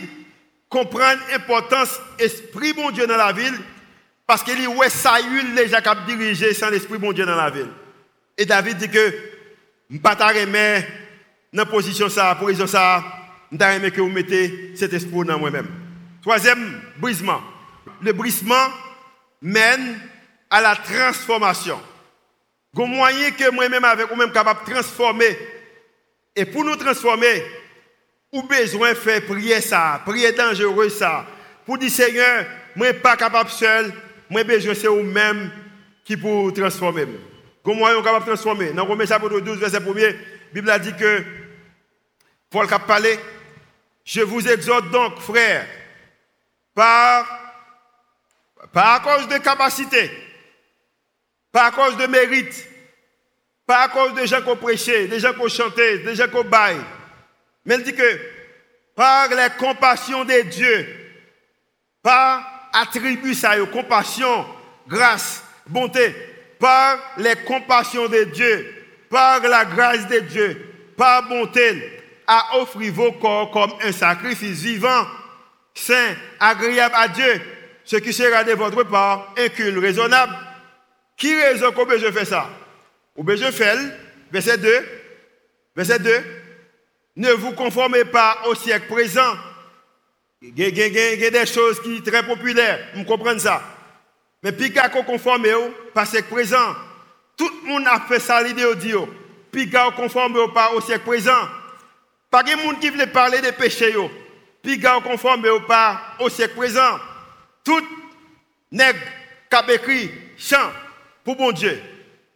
[0.68, 3.54] comprend l'importance esprit bon Dieu dans la ville
[4.26, 7.68] parce qu'il dit ouais Saül déjà cap diriger sans l'esprit bon Dieu dans la ville.
[8.36, 9.14] Et David dit que
[9.90, 10.32] je ne pas dans
[11.52, 13.04] la position ça, pour raison ça,
[13.52, 15.68] que vous mettez cet esprit dans moi-même.
[16.22, 17.40] Troisième brisement.
[18.00, 18.68] Le brisement
[19.40, 20.00] mène
[20.50, 21.78] à la transformation.
[22.76, 25.38] Un moyen que moi-même avec vous-même capable de transformer.
[26.34, 27.44] Et pour nous transformer,
[28.32, 31.24] ou besoin faire prier ça, prier dangereux ça.
[31.64, 33.92] Pour dire Seigneur, moi pas capable seul,
[34.28, 35.50] moi besoin c'est vous-même
[36.04, 37.06] qui pour transformer.
[37.62, 38.72] Comment moyen capable de transformer.
[38.72, 40.12] Dans Romains chapitre 12 verset 1 la
[40.52, 41.24] Bible a dit que
[42.50, 43.18] Paul a parlé
[44.04, 45.66] je vous exhorte donc, frères,
[46.74, 47.26] par,
[48.72, 50.10] par cause de capacité,
[51.54, 52.68] par à cause de mérite,
[53.64, 56.26] pas à cause des gens qui ont prêché, des gens qui ont chanté, des gens
[56.26, 56.80] qui ont baillé.
[57.64, 58.20] Mais il dit que
[58.96, 60.86] par les compassions de Dieu,
[62.02, 64.44] par attribut ça, compassion,
[64.88, 66.12] grâce, bonté,
[66.58, 68.74] par les compassions de Dieu,
[69.08, 70.60] par la grâce de Dieu,
[70.96, 75.06] par bonté, à offrir vos corps comme un sacrifice vivant,
[75.72, 77.40] saint, agréable à Dieu,
[77.84, 80.34] ce qui sera de votre part un culte raisonnable.
[81.16, 82.48] Qui raison qu'on je fais ça?
[83.16, 83.76] Ou je fais,
[84.32, 84.86] verset 2,
[85.76, 86.24] verset 2,
[87.16, 89.34] ne vous conformez pas au siècle présent.
[90.42, 93.62] Il y a des choses qui sont très populaires, vous comprenez ça?
[94.42, 96.74] Mais puis qu'on conforme au siècle présent,
[97.36, 99.00] tout le monde a fait ça l'idée au Dieu.
[99.50, 101.48] Puis qu'on conforme pas au siècle présent.
[102.30, 103.94] Pas de monde qui veut parler des péchés,
[104.60, 106.98] puis gars conforme pas au siècle présent.
[107.62, 107.86] Tout
[108.72, 108.98] nègre
[109.48, 110.72] qui écrit chant
[111.24, 111.80] pour bon Dieu.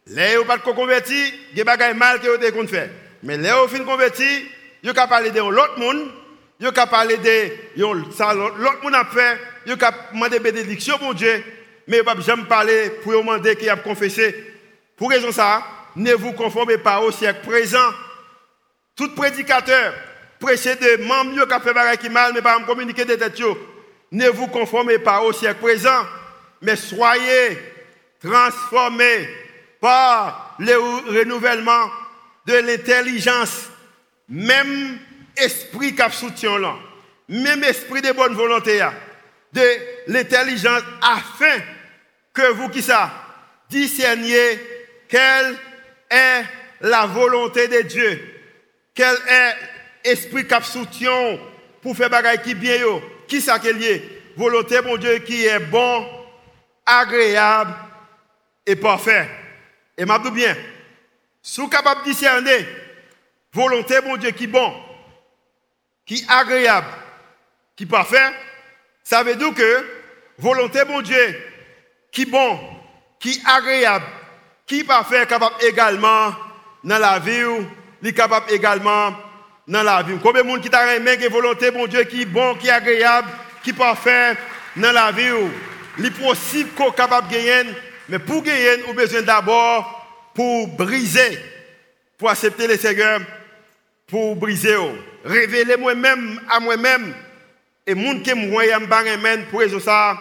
[0.07, 2.89] Les ou pas converti, des mal que vous avez fait.
[3.21, 4.45] Mais les ou fin converti,
[4.81, 6.09] il a parlé de l'autre monde,
[6.59, 11.43] il a parlé de ça, l'autre monde a fait, il a demandé bénédiction, mon Dieu,
[11.87, 14.53] mais il n'a jamais parlé pour demander qu'il a confessé.
[14.97, 15.63] Pour raison ça,
[15.95, 17.93] ne vous conformez pas au siècle présent.
[18.95, 19.93] Tout prédicateur,
[20.39, 23.41] prêcher de membres qui ont fait qui mal, mais pas communiquer des têtes.
[24.11, 26.05] Ne vous conformez pas au siècle présent,
[26.61, 27.57] mais soyez
[28.21, 29.29] transformés
[29.79, 31.89] par le renouvellement
[32.45, 33.69] de l'intelligence.
[34.27, 34.99] Même
[35.35, 36.75] esprit qui soutient là,
[37.27, 38.85] même esprit de bonne volonté,
[39.53, 39.61] de
[40.07, 41.61] l'intelligence, afin
[42.33, 43.11] que vous qui ça,
[43.69, 44.59] discerniez
[45.07, 45.57] quelle
[46.09, 46.43] est
[46.81, 48.21] la volonté de Dieu,
[48.93, 51.39] quel est esprit qui soutient
[51.81, 52.77] pour faire bagaille qui bien
[53.27, 54.03] qui ça qui est
[54.35, 56.05] volonté mon Dieu qui est bon,
[56.85, 57.73] agréable
[58.69, 59.27] et parfait.
[59.97, 60.55] Et m'a dit bien,
[61.41, 62.67] si vous capable de discerner
[63.51, 64.71] volonté mon Dieu qui bon,
[66.05, 66.87] qui agréable,
[67.75, 68.31] qui parfait,
[69.03, 69.85] ça veut dire que
[70.37, 71.35] volonté mon Dieu
[72.11, 72.59] qui bon,
[73.19, 74.05] qui agréable,
[74.67, 76.31] qui parfait, capable également
[76.83, 77.65] dans la vie,
[78.03, 79.15] est capable également
[79.67, 80.15] dans la vie.
[80.21, 83.29] Combien de monde qui t'a aimé, qui volonté, mon Dieu, qui bon, qui agréable,
[83.63, 84.37] qui parfait
[84.75, 85.31] dans la vie.
[85.97, 87.71] Il est possible qu'on capable de gagner,
[88.09, 91.39] mais pour gagner, on a besoin d'abord pour briser,
[92.17, 93.21] pour accepter le Seigneur,
[94.07, 94.75] pour briser.
[95.23, 97.13] Révéler moi-même à moi-même.
[97.85, 100.19] Et les gens qui me pour ça,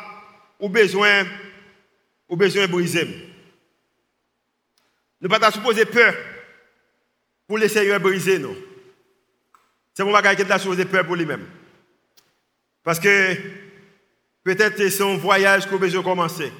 [0.60, 1.24] besoin,
[2.30, 3.08] besoin de briser.
[5.20, 6.14] Ne pas supposer peur
[7.46, 8.56] pour le Seigneur briser nous.
[9.94, 11.46] C'est mon bagage qui a supposé peur pour lui-même.
[12.84, 13.34] Parce que
[14.44, 16.52] peut-être c'est un voyage qu'on a besoin de commencer.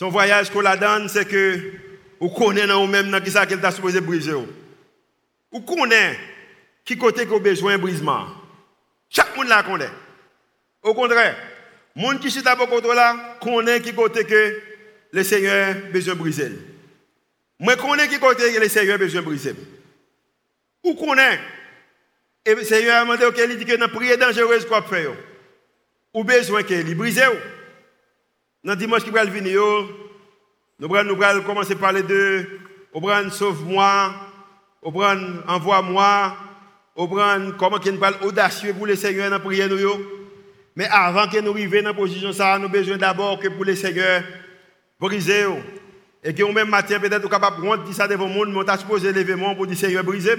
[0.00, 1.60] Son voyage qu'on la donne, c'est que
[2.18, 4.32] vous connaissez nous-même dans qui ça qu'il a supposé briser.
[5.52, 6.18] Vous connaissez
[6.86, 8.28] qui côté qu'on besoin brisement.
[9.10, 9.90] Chaque monde la connaît.
[10.82, 11.36] Au contraire,
[11.94, 14.62] les gens qui sont à côté là connaît qui côté que
[15.12, 16.50] le Seigneur besoin de briser.
[17.58, 19.54] Moi, connais qui côté que le Seigneur besoin briser.
[20.82, 21.38] Ou connaît
[22.46, 25.10] et le Seigneur a demandé qu'il dit que dans prière dangereuse qu'on fait,
[26.14, 27.20] ou besoin qu'il brise.
[28.62, 29.60] Dans le dimanche qui va venir,
[30.78, 32.46] nous allons commencer à parler de
[33.30, 34.14] sauve-moi,
[34.82, 36.36] envoie-moi,
[37.58, 39.68] comment qu'il parle audacieux pour le Seigneur dans la prière.
[40.76, 43.64] Mais avant que nous arrivions dans la position, ça, nous avons besoin d'abord que pour
[43.64, 44.22] le Seigneur
[44.98, 45.46] briser.
[46.22, 48.70] Et que même matin, peut-être, nous sommes capables de dire ça devant le monde, mais
[48.70, 50.36] on supposé lever pour dire Seigneur, brisez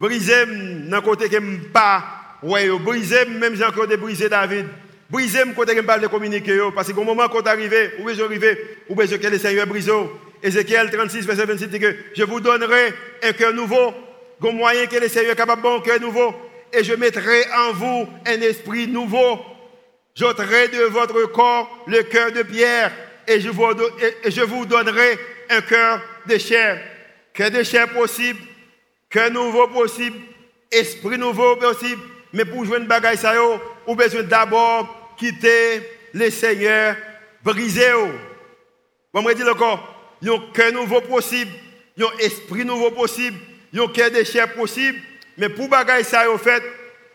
[0.00, 0.46] Brisez
[0.88, 2.04] dans côté que pas
[2.42, 4.66] ouais brisez même j'ai encore de David.
[5.14, 8.58] Brisez côté que pas de communiquer parce que au moment quand arrivé, ou besoin arriver,
[8.88, 9.88] ou besoin que le Seigneur brise.
[10.42, 12.92] Ézéchiel 36 verset 26 dit que je vous donnerai
[13.22, 13.94] un cœur nouveau,
[14.42, 16.34] un moyen que le Seigneur est capable de un cœur nouveau
[16.72, 19.38] et je mettrai en vous un esprit nouveau.
[20.16, 22.90] J'ôterai de votre corps le cœur de pierre
[23.28, 23.66] et je vous,
[24.26, 25.16] je vous donnerai
[25.48, 26.80] un cœur de chair.
[27.32, 28.40] Cœur de chair possible
[29.08, 30.16] Cœur nouveau possible,
[30.72, 32.02] esprit nouveau possible,
[32.32, 36.96] mais pour jouer une bagaille ça yo, ou besoin d'abord quitter le Seigneur
[37.42, 37.90] brisé.
[39.12, 41.50] Bon, me dire encore, un cœur nouveau possible,
[41.98, 43.36] un esprit nouveau possible,
[43.76, 44.98] un cœur de chair possible,
[45.36, 46.62] mais pour bagaille ça yo fait,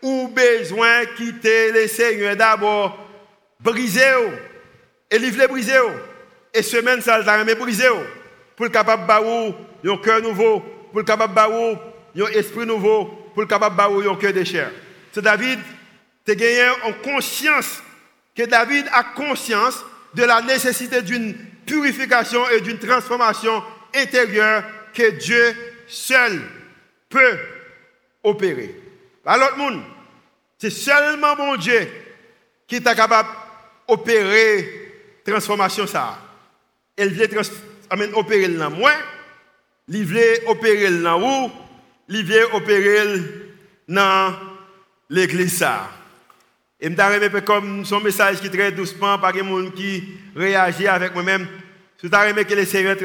[0.02, 2.98] ou besoin quitter le Seigneur d'abord
[3.58, 4.02] brisé.
[5.10, 5.74] Et livrer brisé.
[6.54, 7.84] Et semaine ça t'a brisé
[8.56, 9.06] pour le capable
[9.82, 14.08] de un cœur nouveau, pour le capable de un esprit nouveau pour le capable de
[14.08, 14.70] un cœur de chair.
[15.12, 15.58] C'est David,
[16.26, 17.82] tu gagné en conscience,
[18.34, 21.34] que David a conscience de la nécessité d'une
[21.66, 23.62] purification et d'une transformation
[23.94, 24.64] intérieure
[24.94, 25.54] que Dieu
[25.86, 26.40] seul
[27.08, 27.38] peut
[28.22, 28.74] opérer.
[29.24, 29.82] À l'autre monde,
[30.58, 31.88] c'est seulement mon Dieu
[32.66, 33.28] qui est capable
[33.88, 34.80] d'opérer
[35.24, 36.18] transformation ça.
[36.96, 37.28] Elle veut
[38.14, 38.92] opérer dans moi,
[39.88, 41.52] il veut opérer dans vous,
[42.08, 43.20] il vient opérer
[43.88, 44.34] dans
[45.08, 45.64] l'église.
[46.80, 50.02] Et je me comme son message qui est très doucement par les gens qui
[50.34, 51.46] réagit avec moi-même.
[52.02, 52.96] Je aimé que le Seigneur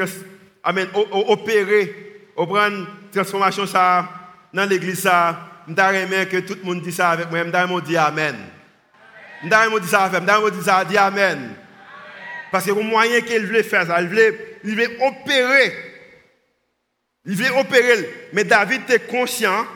[0.62, 2.22] amen, opérer,
[3.12, 4.08] transformation ça
[4.52, 5.02] dans l'église.
[5.68, 7.44] Je aimé que tout le monde dit ça avec moi.
[7.44, 8.36] Je dit Amen.
[9.42, 10.22] Je dit ça avec.
[10.22, 11.50] Je dit ça, dit Amen.
[12.50, 15.74] Parce que le moyen qu'il voulait faire il voulait, voulait opérer
[17.26, 19.66] il veut opérer, mais David était conscient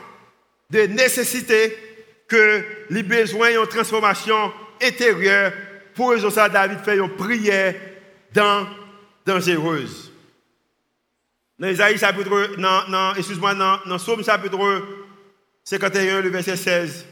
[0.69, 1.77] de nécessité
[2.31, 5.51] que les besoins une transformation intérieure.
[5.93, 7.75] Pour ça, David fait une prière
[8.33, 8.65] dans,
[9.25, 10.13] dangereuse.
[11.59, 12.55] Dans Isaïe chapitre,
[13.17, 14.57] excuse-moi, dans, dans Somme chapitre
[15.65, 17.05] 51, le verset 16.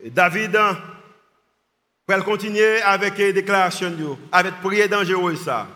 [0.00, 0.78] Et David hein,
[2.06, 5.66] va continuer avec les déclarations, avec prière dangereuse ça.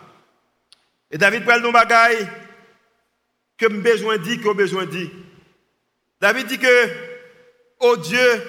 [1.09, 2.27] Et David prend nos bagailles
[3.57, 5.09] que besoin dit, que besoin dit.
[6.21, 7.12] David dit que,
[7.83, 8.43] oh Dieu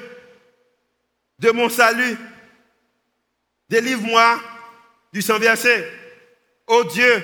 [1.41, 2.17] de mon salut,
[3.69, 4.41] délivre-moi
[5.13, 5.87] du sang versé.
[6.67, 7.23] Oh Dieu,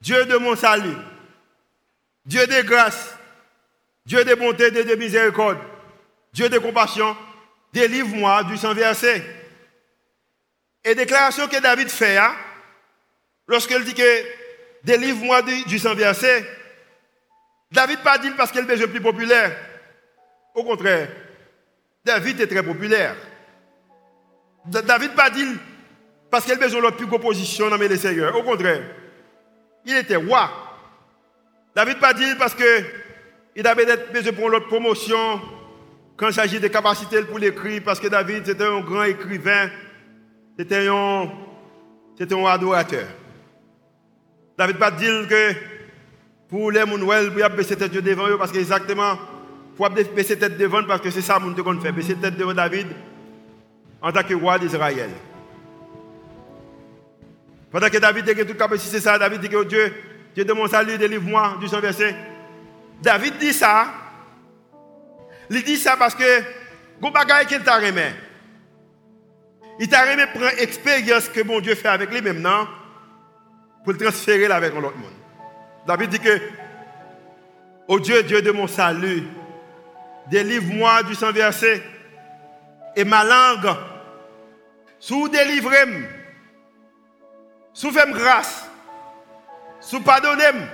[0.00, 0.96] Dieu de mon salut,
[2.24, 3.14] Dieu de grâce,
[4.04, 5.58] Dieu de bonté, Dieu de miséricorde,
[6.32, 7.16] Dieu de compassion,
[7.72, 9.22] délivre-moi du sang versé.
[10.84, 12.34] Et déclaration que David fait, hein,
[13.46, 14.24] lorsqu'il dit que
[14.82, 16.44] délivre-moi du, sang versé,
[17.70, 19.56] David pas dit parce qu'il est le plus populaire.
[20.56, 21.08] Au contraire,
[22.02, 23.14] David est très populaire.
[24.64, 25.44] David pas dit
[26.30, 28.34] parce qu'il a besoin de plus grosse position dans les seigneurs.
[28.34, 28.82] Au contraire,
[29.84, 30.50] il était roi.
[31.74, 35.42] David pas dit parce qu'il avait besoin pour l'autre promotion
[36.16, 39.68] quand il s'agit de capacités pour l'écrit, parce que David c'était un grand écrivain,
[40.58, 41.30] c'était un,
[42.18, 43.06] c'était un adorateur.
[44.56, 45.52] David pas dit que
[46.48, 49.18] pour les gens, pour baisser tête devant eux, parce que exactement,
[49.76, 52.86] pour baisser tête devant, parce que c'est ça que nous fait, baisser tête devant David
[54.00, 55.10] en tant que roi d'Israël.
[57.70, 59.92] Pendant que David dit que tout si c'est ça, David dit que oh Dieu,
[60.34, 62.14] Dieu de mon salut, délivre-moi du sang versé.
[63.02, 63.88] David dit ça.
[65.50, 66.42] Il dit ça parce que,
[67.00, 68.14] bon bagaille qu'il t'a remis.
[69.78, 72.66] Il t'a remis prendre expérience que mon Dieu fait avec lui maintenant
[73.84, 75.10] pour le transférer avec l'autre monde.
[75.86, 76.40] David dit que,
[77.88, 79.24] oh Dieu, Dieu de mon salut,
[80.30, 81.82] délivre-moi du sang versé
[82.94, 83.76] et ma langue,
[84.98, 86.08] sous délivrez
[87.72, 88.64] sous faites grâce,
[89.80, 90.66] sous pardonnez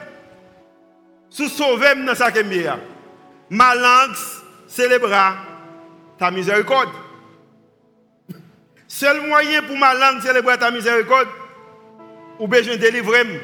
[1.33, 2.79] sous sauvez dans sa bien.
[3.49, 4.15] Ma langue
[4.69, 5.37] célébrera
[6.19, 6.91] ta miséricorde.
[8.87, 11.29] Seul moyen pour ma langue célébrer ta miséricorde,
[12.39, 13.41] ou besoin délivrer,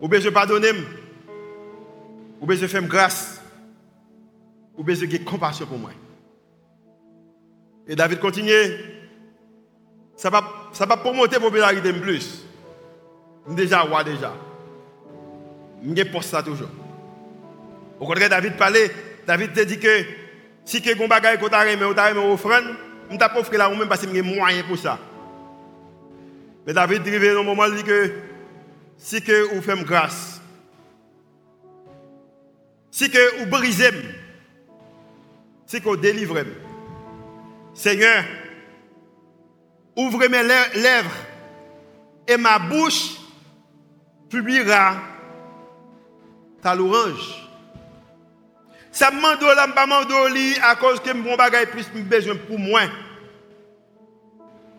[0.00, 0.72] ou besoin pardonner,
[2.40, 3.41] ou besoin faire grâce,
[4.76, 5.90] ou besoin de compassion pour moi.
[7.86, 8.52] Et David continue.
[10.16, 12.44] Ça va, ça va promoter la popularité plus.
[13.48, 14.32] Déjà, roi déjà.
[15.84, 16.68] Je poste ça toujours.
[17.98, 18.90] Au contraire, David parlait,
[19.26, 20.04] David te dit que
[20.64, 22.76] si que gon bagay ko ta reme ou ta reme offrande,
[23.10, 24.98] on t'a pas offert là même parce que j'ai moyen pour ça.
[26.66, 28.12] Mais David arrivé dans un moment il dit que
[28.96, 30.40] si que vous faites grâce,
[32.90, 33.90] si que vous brisez,
[35.72, 36.44] si que vous délivrez,
[37.72, 38.24] Seigneur,
[39.96, 41.16] ouvre mes lèvres
[42.28, 43.16] et ma bouche
[44.28, 44.96] publiera
[46.60, 47.48] ta louange.
[48.90, 49.40] Ça me demande
[50.10, 52.82] là, à cause que mon bagage plus besoin pour moi.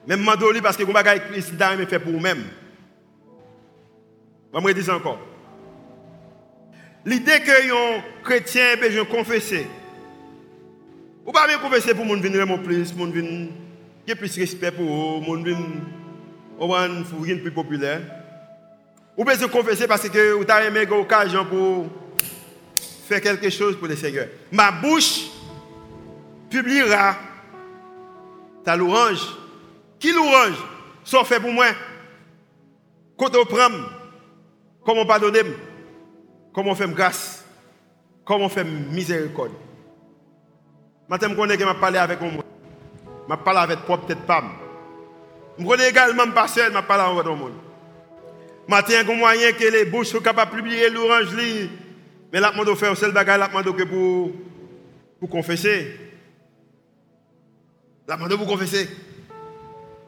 [0.05, 2.43] Mais mandoli parce que mon bagage plus me fait pour moi-même.
[4.53, 5.17] Je vais dire encore.
[7.03, 9.67] L'idée que un chrétien besoin confesser
[11.25, 15.21] ou pas bien converser pour mon venir mon plus, mon qui plus respect pour eux,
[15.21, 15.57] mon venir
[16.59, 18.01] au moins plus populaire.
[19.15, 21.87] Ou bien se confesser parce que vous avez une occasion pour
[23.07, 24.27] faire quelque chose pour le Seigneur.
[24.51, 25.27] Ma bouche
[26.49, 27.15] publiera
[28.63, 29.37] ta louange.
[29.99, 30.57] Qui louange?
[31.03, 31.67] Sont fait pour moi
[33.17, 33.69] Quand on prend,
[34.85, 35.53] comment on pardonne,
[36.53, 37.45] comment fait grâce,
[38.25, 39.51] comment fait miséricorde?
[41.09, 42.43] Maintenant, je connais que je parlé avec moi.
[43.29, 44.51] Je parle avec propre tête femme.
[45.57, 47.53] Je connais également pas seul, je parle avec le monde.
[48.67, 51.27] Maintenant, il y a moyen que les bouches soient capables de publier l'orange.
[52.31, 54.31] Mais là, je faire seul bagage, là, je pour,
[55.19, 55.99] pour confesser.
[58.07, 58.89] Là, je pour confesser.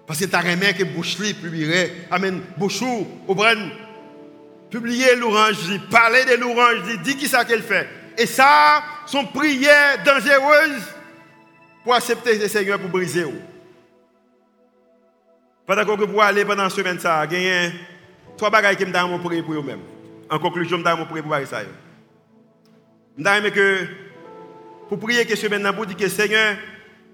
[0.08, 1.92] Parce que as remis que bouche publierait.
[2.12, 2.42] Amen.
[2.58, 3.06] Bouche ou
[4.70, 7.88] publier l'orange, parler de l'orange, dit qui ça qu'elle fait.
[8.18, 10.84] Et ça, sont prières dangereuses
[11.84, 13.26] pour accepter le Seigneur pour briser.
[15.66, 17.28] Pendant que vous aller pendant la semaine, ça, a
[18.38, 19.82] trois bagages qui me donnent prier pour eux-mêmes.
[20.30, 21.62] En conclusion, je me donne prier pour ça.
[23.18, 23.88] Je que
[24.90, 26.58] pour prier que semaine, pour dire que Seigneur,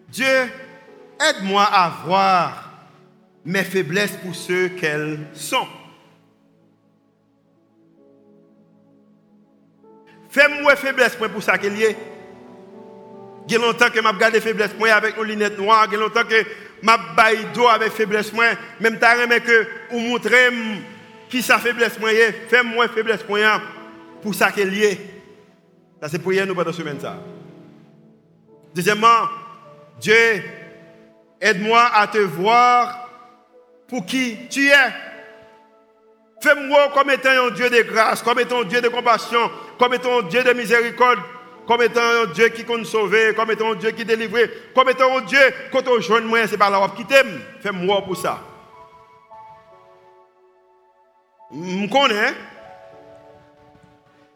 [0.09, 0.49] Dieu,
[1.19, 2.71] aide-moi à voir
[3.45, 5.67] mes faiblesses pour ceux qu'elles sont.
[10.31, 11.97] Fais-moi faiblesse pour ça qu'il y ait.
[13.47, 15.85] Il y a longtemps que je gardé faiblesse avec nos lunettes noires.
[15.87, 18.31] Il y a longtemps que je baille avec faiblesse
[18.79, 19.07] Même temps
[19.45, 20.49] que vous montrez
[21.29, 22.11] qui sa faiblesse moi
[22.49, 23.23] Fais-moi faiblesse
[24.21, 24.99] pour ça qu'il y ait.
[26.01, 26.99] Ça, c'est nous pendant semaine.
[26.99, 27.17] Ça.
[28.73, 29.27] Deuxièmement,
[29.99, 30.43] Dieu,
[31.41, 33.09] aide-moi à te voir
[33.87, 34.93] pour qui tu es.
[36.41, 39.51] Fais-moi comme étant un Dieu de grâce, comme étant un Dieu de compassion,
[39.81, 41.17] comme étant un Dieu de miséricorde,
[41.65, 44.37] comme étant un Dieu qui compte sauver, comme étant un Dieu qui délivre,
[44.75, 45.39] comme étant un Dieu
[45.71, 47.41] quand on joint moi, c'est par la qui t'aime.
[47.63, 48.39] Fais-moi pour ça.
[51.51, 52.35] Je connais.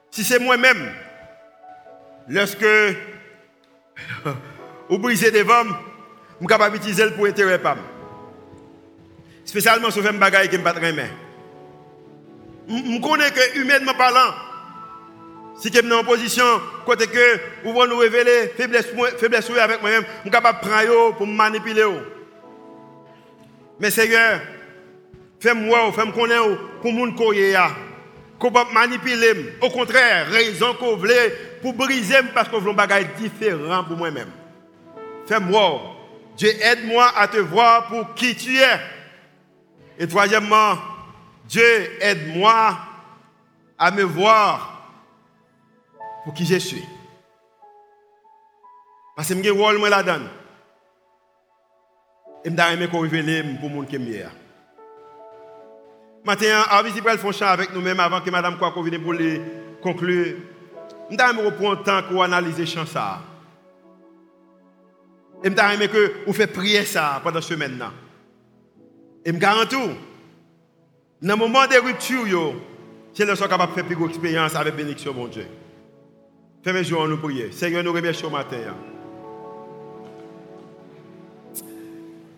[0.10, 0.92] Si c'est moi-même,
[2.28, 2.66] lorsque
[4.90, 7.62] vous brisez des femmes, je suis capable d'utiliser pour intérêt.
[9.46, 11.10] Spécialement sur les bagaille qui me battent main.
[12.68, 14.34] Je connais que, humainement parlant,
[15.58, 16.44] si je suis en position,
[16.86, 18.88] côté que vous nous révéler faiblesse,
[19.18, 21.86] faiblesse avec moi-même, je suis capable de prendre pour me manipuler.
[23.80, 24.42] Mais Seigneur,
[25.40, 27.58] fais-moi, fais-moi connaître pour mon courrier.
[28.38, 29.56] Qu'on pas manipuler.
[29.62, 34.30] Au contraire, raison qu'on voulait pour briser parce qu'on veut un bagage différent pour moi-même.
[35.26, 35.96] Fais-moi.
[36.36, 38.80] Dieu aide-moi à te voir pour qui tu es.
[39.98, 40.78] Et troisièmement,
[41.46, 41.64] Dieu
[42.02, 42.78] aide-moi
[43.78, 44.75] à me voir
[46.26, 46.84] pour qui je suis.
[49.16, 50.26] Parce que je suis rôle là-dedans.
[52.44, 54.30] Et je aimé qu'on révèle pour le monde qui est
[56.26, 59.40] Maintenant, avant de faire chant avec nous-mêmes avant que Mme Kouakou vienne pour les
[59.82, 60.38] conclure,
[61.12, 63.22] je vais reprendre le temps pour analyser le chant ça.
[65.44, 67.84] Et je aimé que vous faites prier ça pendant ce semaine.
[69.24, 69.76] Et je garantis,
[71.22, 72.56] dans le moment de rupture,
[73.14, 75.46] c'est là que capable de faire plus expérience avec bénédiction, mon Dieu.
[76.66, 77.52] Fais-moi jour nous prier.
[77.52, 78.58] Seigneur, nous remercions matin.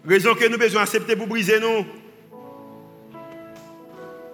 [0.06, 1.86] Raison que nous besoin accepter pour briser nous.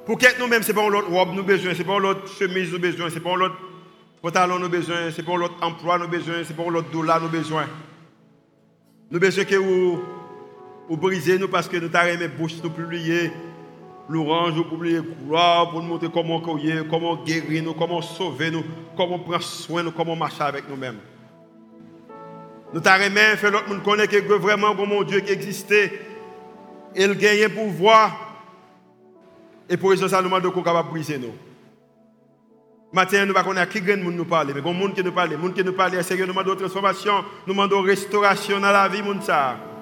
[0.08, 2.74] Pour qu'être nous-mêmes, ce n'est pas l'autre robe nous besoin, ce n'est pas l'autre chemise
[2.74, 3.56] nous besoin, ce n'est pas l'autre
[4.20, 7.22] pantalon nous besoin, ce n'est pas l'autre emploi nous besoin, ce n'est pas l'autre dollar
[7.22, 7.68] nous besoin.
[9.12, 10.02] Nous besoin que vous,
[10.90, 13.32] vous brisez nous parce que nous aimé bouche nous publier
[14.14, 16.40] l'orange, pour publier gloire, pour nous montrer comment
[16.90, 18.64] comment guérir nous, comment sauver nous,
[18.96, 21.00] comment prendre soin nous, comment marcher avec nous-mêmes.
[22.74, 25.92] Nous aimé faire l'autre monde connaître que vraiment mon Dieu qui existait.
[26.96, 28.24] Il gagne pouvoir
[29.70, 31.34] et pour ça, nous demandons qu'on capable briser nous.
[32.92, 35.36] Maintenant, nous ne connaissons pas qui monde nous parler, mais a monde qui nous parle,
[35.36, 39.24] monde qui nous parle, Seigneur, nous demandons transformation, nous demandons restauration dans la vie, monde
[39.24, 39.73] ça.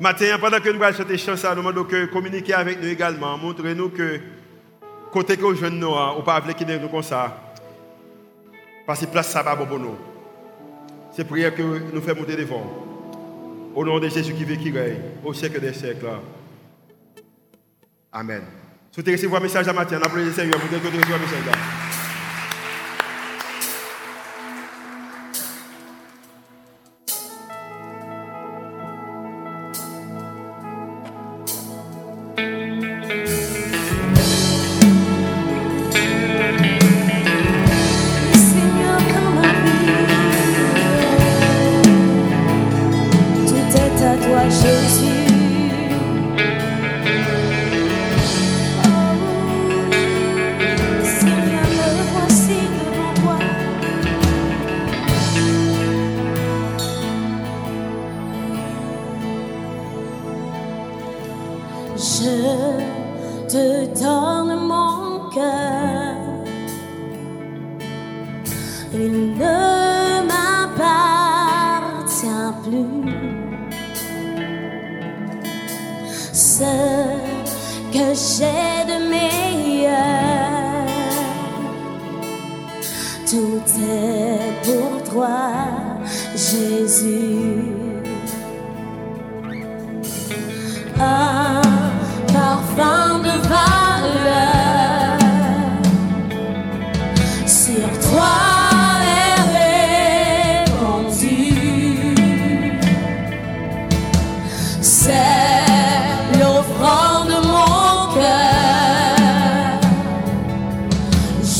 [0.00, 3.38] Maintenant, pendant que nous allons chanter chant ça, nous demandons que communiquer avec nous également,
[3.38, 4.20] montrez-nous que
[5.12, 7.54] côté que jeunes nous, ou pas avec qui nous comme ça.
[8.86, 9.96] Parce que place ça pas pour nous.
[11.12, 12.64] C'est prière que nous faisons monter devant.
[13.74, 16.06] Au nom de Jésus qui vit, qui règne, au siècle des siècles.
[18.12, 18.42] Amen.
[18.90, 21.22] Si vous recevoir un message à matin, applaudissez le Seigneur pour que vous recevoir un
[21.22, 21.83] message.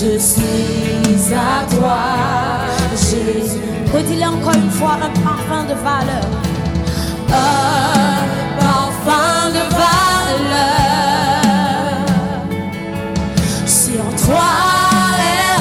[0.04, 2.02] Je suis à toi,
[2.92, 3.62] Jésus.
[3.90, 6.28] Redis-le encore une fois, un parfum de valeur?
[7.30, 8.22] Un
[8.60, 10.44] parfum de valeur
[13.66, 14.52] sur toi
[15.32, 15.56] est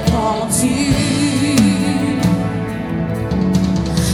[0.00, 0.82] répandu.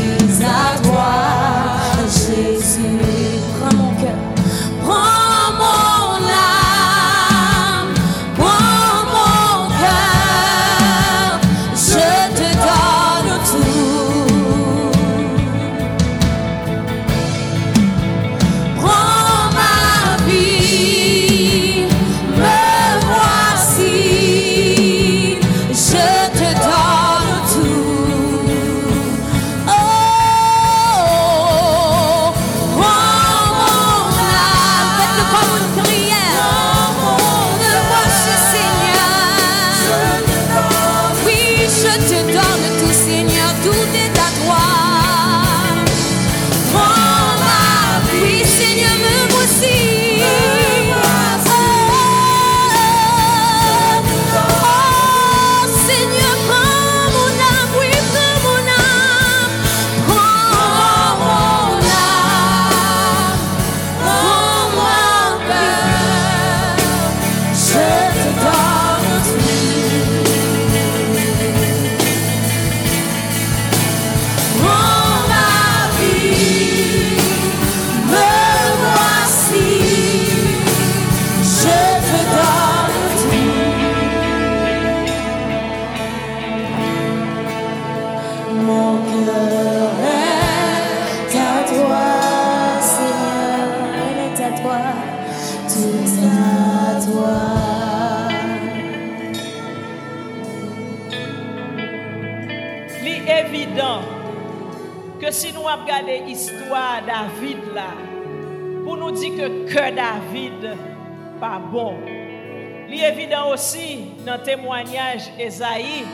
[113.58, 116.04] aussi dans le témoignage Esaïe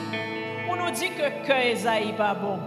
[0.66, 2.58] pour nous dire que que Esaïe pas bon.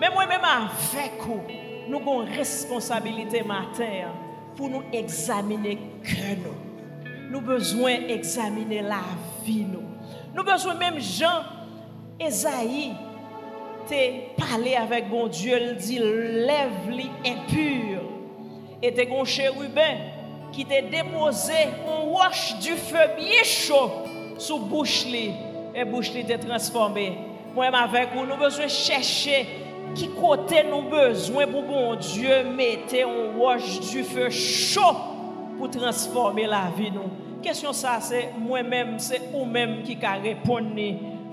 [0.00, 1.40] Mais moi-même avec vous,
[1.88, 4.12] nous avons une responsabilité matin
[4.56, 7.28] pour nous examiner que nous.
[7.30, 9.02] Nous avons besoin d'examiner la
[9.44, 9.82] vie nous.
[10.36, 11.42] Avons besoin même Jean
[12.20, 12.92] Esaïe
[13.88, 18.02] te parlé avec bon Dieu, il dit lève-li impur.
[18.80, 19.96] Et te gon chérubin
[20.52, 21.52] qui t'a déposé
[21.86, 23.90] un roche du feu bien chaud
[24.40, 25.06] sous bouche
[25.74, 27.18] et bouche t'est transformée.
[27.54, 29.46] Moi avec vous nous besoin chercher
[29.94, 34.96] qui côté nous besoin pour bon Dieu mettre un roche du feu chaud
[35.58, 37.10] pour transformer la vie nous.
[37.42, 40.68] Question ça c'est moi-même c'est ou même qui ka répondre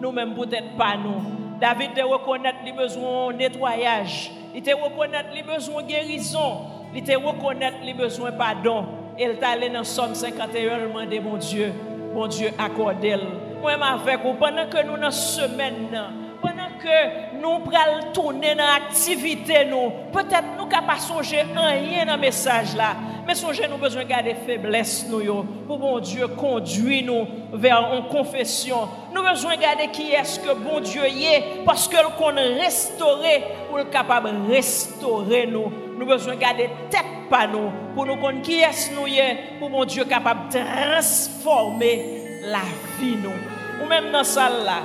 [0.01, 1.21] nous même peut-être pas nous.
[1.59, 4.31] David te reconnaître les besoins de nettoyage.
[4.53, 6.57] Il te reconnaître les besoins de guérison.
[6.93, 8.85] Il te reconnaître les besoins de pardon.
[9.17, 11.73] Et il t'a allé dans Somme 51, il demandé, mon Dieu,
[12.17, 13.61] mon Dieu, accorde-le.
[13.61, 16.01] Moi, avec vous, pendant que nous dans semaine,
[16.41, 22.15] pendant que nous prenons tourner dans l'activité, nous, peut-être nous ne pas songer rien dans
[22.15, 22.95] le message là.
[23.27, 28.07] Mais songez, nous besoin de garder faiblesse, nous, pour bon Dieu conduire nous vers une
[28.07, 28.87] confession.
[29.13, 33.77] Nous besoin de garder qui est-ce que bon Dieu est, parce que qu'on restaurer, pour
[33.77, 35.86] le capable de restaurer nous.
[35.97, 39.69] Nous besoin de garder tête pas nous, pour nous connaître qui est-ce nous est, pour
[39.69, 42.59] bon Dieu capable de transformer la
[42.99, 43.83] vie nous.
[43.83, 44.81] Ou même dans salle là,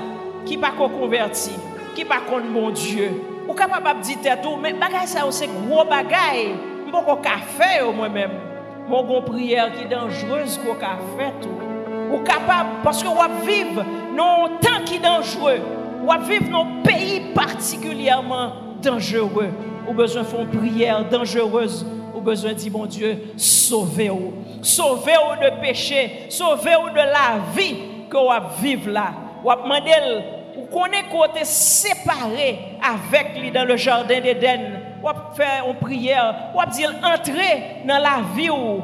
[0.46, 1.52] qui pas converti,
[1.94, 3.10] qui pas contre mon Dieu.
[3.48, 6.54] Ou capable de dire tout, mais bagay ça c'est gros bagay.
[6.90, 7.16] Qu'on
[7.56, 8.32] faire moi-même.
[8.88, 12.14] Mon gon prière qui est dangereuse qu'on fait tout.
[12.14, 13.84] Ou capable parce que on vivre
[14.16, 15.60] dans un temps qui est dangereux.
[16.06, 18.52] On vivre dans un pays particulièrement
[18.82, 19.50] dangereux.
[19.88, 21.86] Ou besoin une prière dangereuse.
[22.14, 24.32] Ou besoin dire, mon Dieu, sauvez-vous.
[24.62, 26.26] Sauvez-vous de péché.
[26.28, 27.76] Sauvez-vous de la vie
[28.10, 29.12] que vous vivre là.
[29.44, 30.22] Ou demander
[30.56, 36.70] ou connaît côté séparé avec lui dans le jardin d'Éden, ou faire une prière, ou
[36.70, 38.82] dire entrer dans la vie ou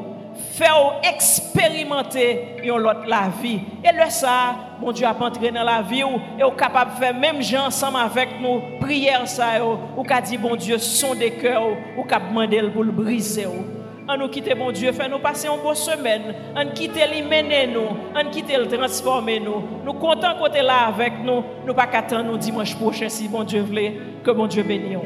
[0.52, 3.60] faire expérimenter une autre la vie.
[3.84, 7.14] Et le ça, mon Dieu a entré dans la vie ou et capable de faire
[7.14, 9.64] même gens ensemble avec nous prière ça
[9.96, 13.46] ou qu'a dit bon Dieu son des cœurs ou qu'a demandé pour le briser
[14.10, 17.66] on nous quitter bon Dieu, fait nous passer une bonne semaine, on quitter lui mener
[17.66, 19.62] nous, on quitter le transformer nous.
[19.84, 23.60] Nous comptons côté là avec nous, nous pas qu'attendre nous dimanche prochain si bon Dieu
[23.60, 24.00] voulait.
[24.24, 24.98] Que bon Dieu bénisse.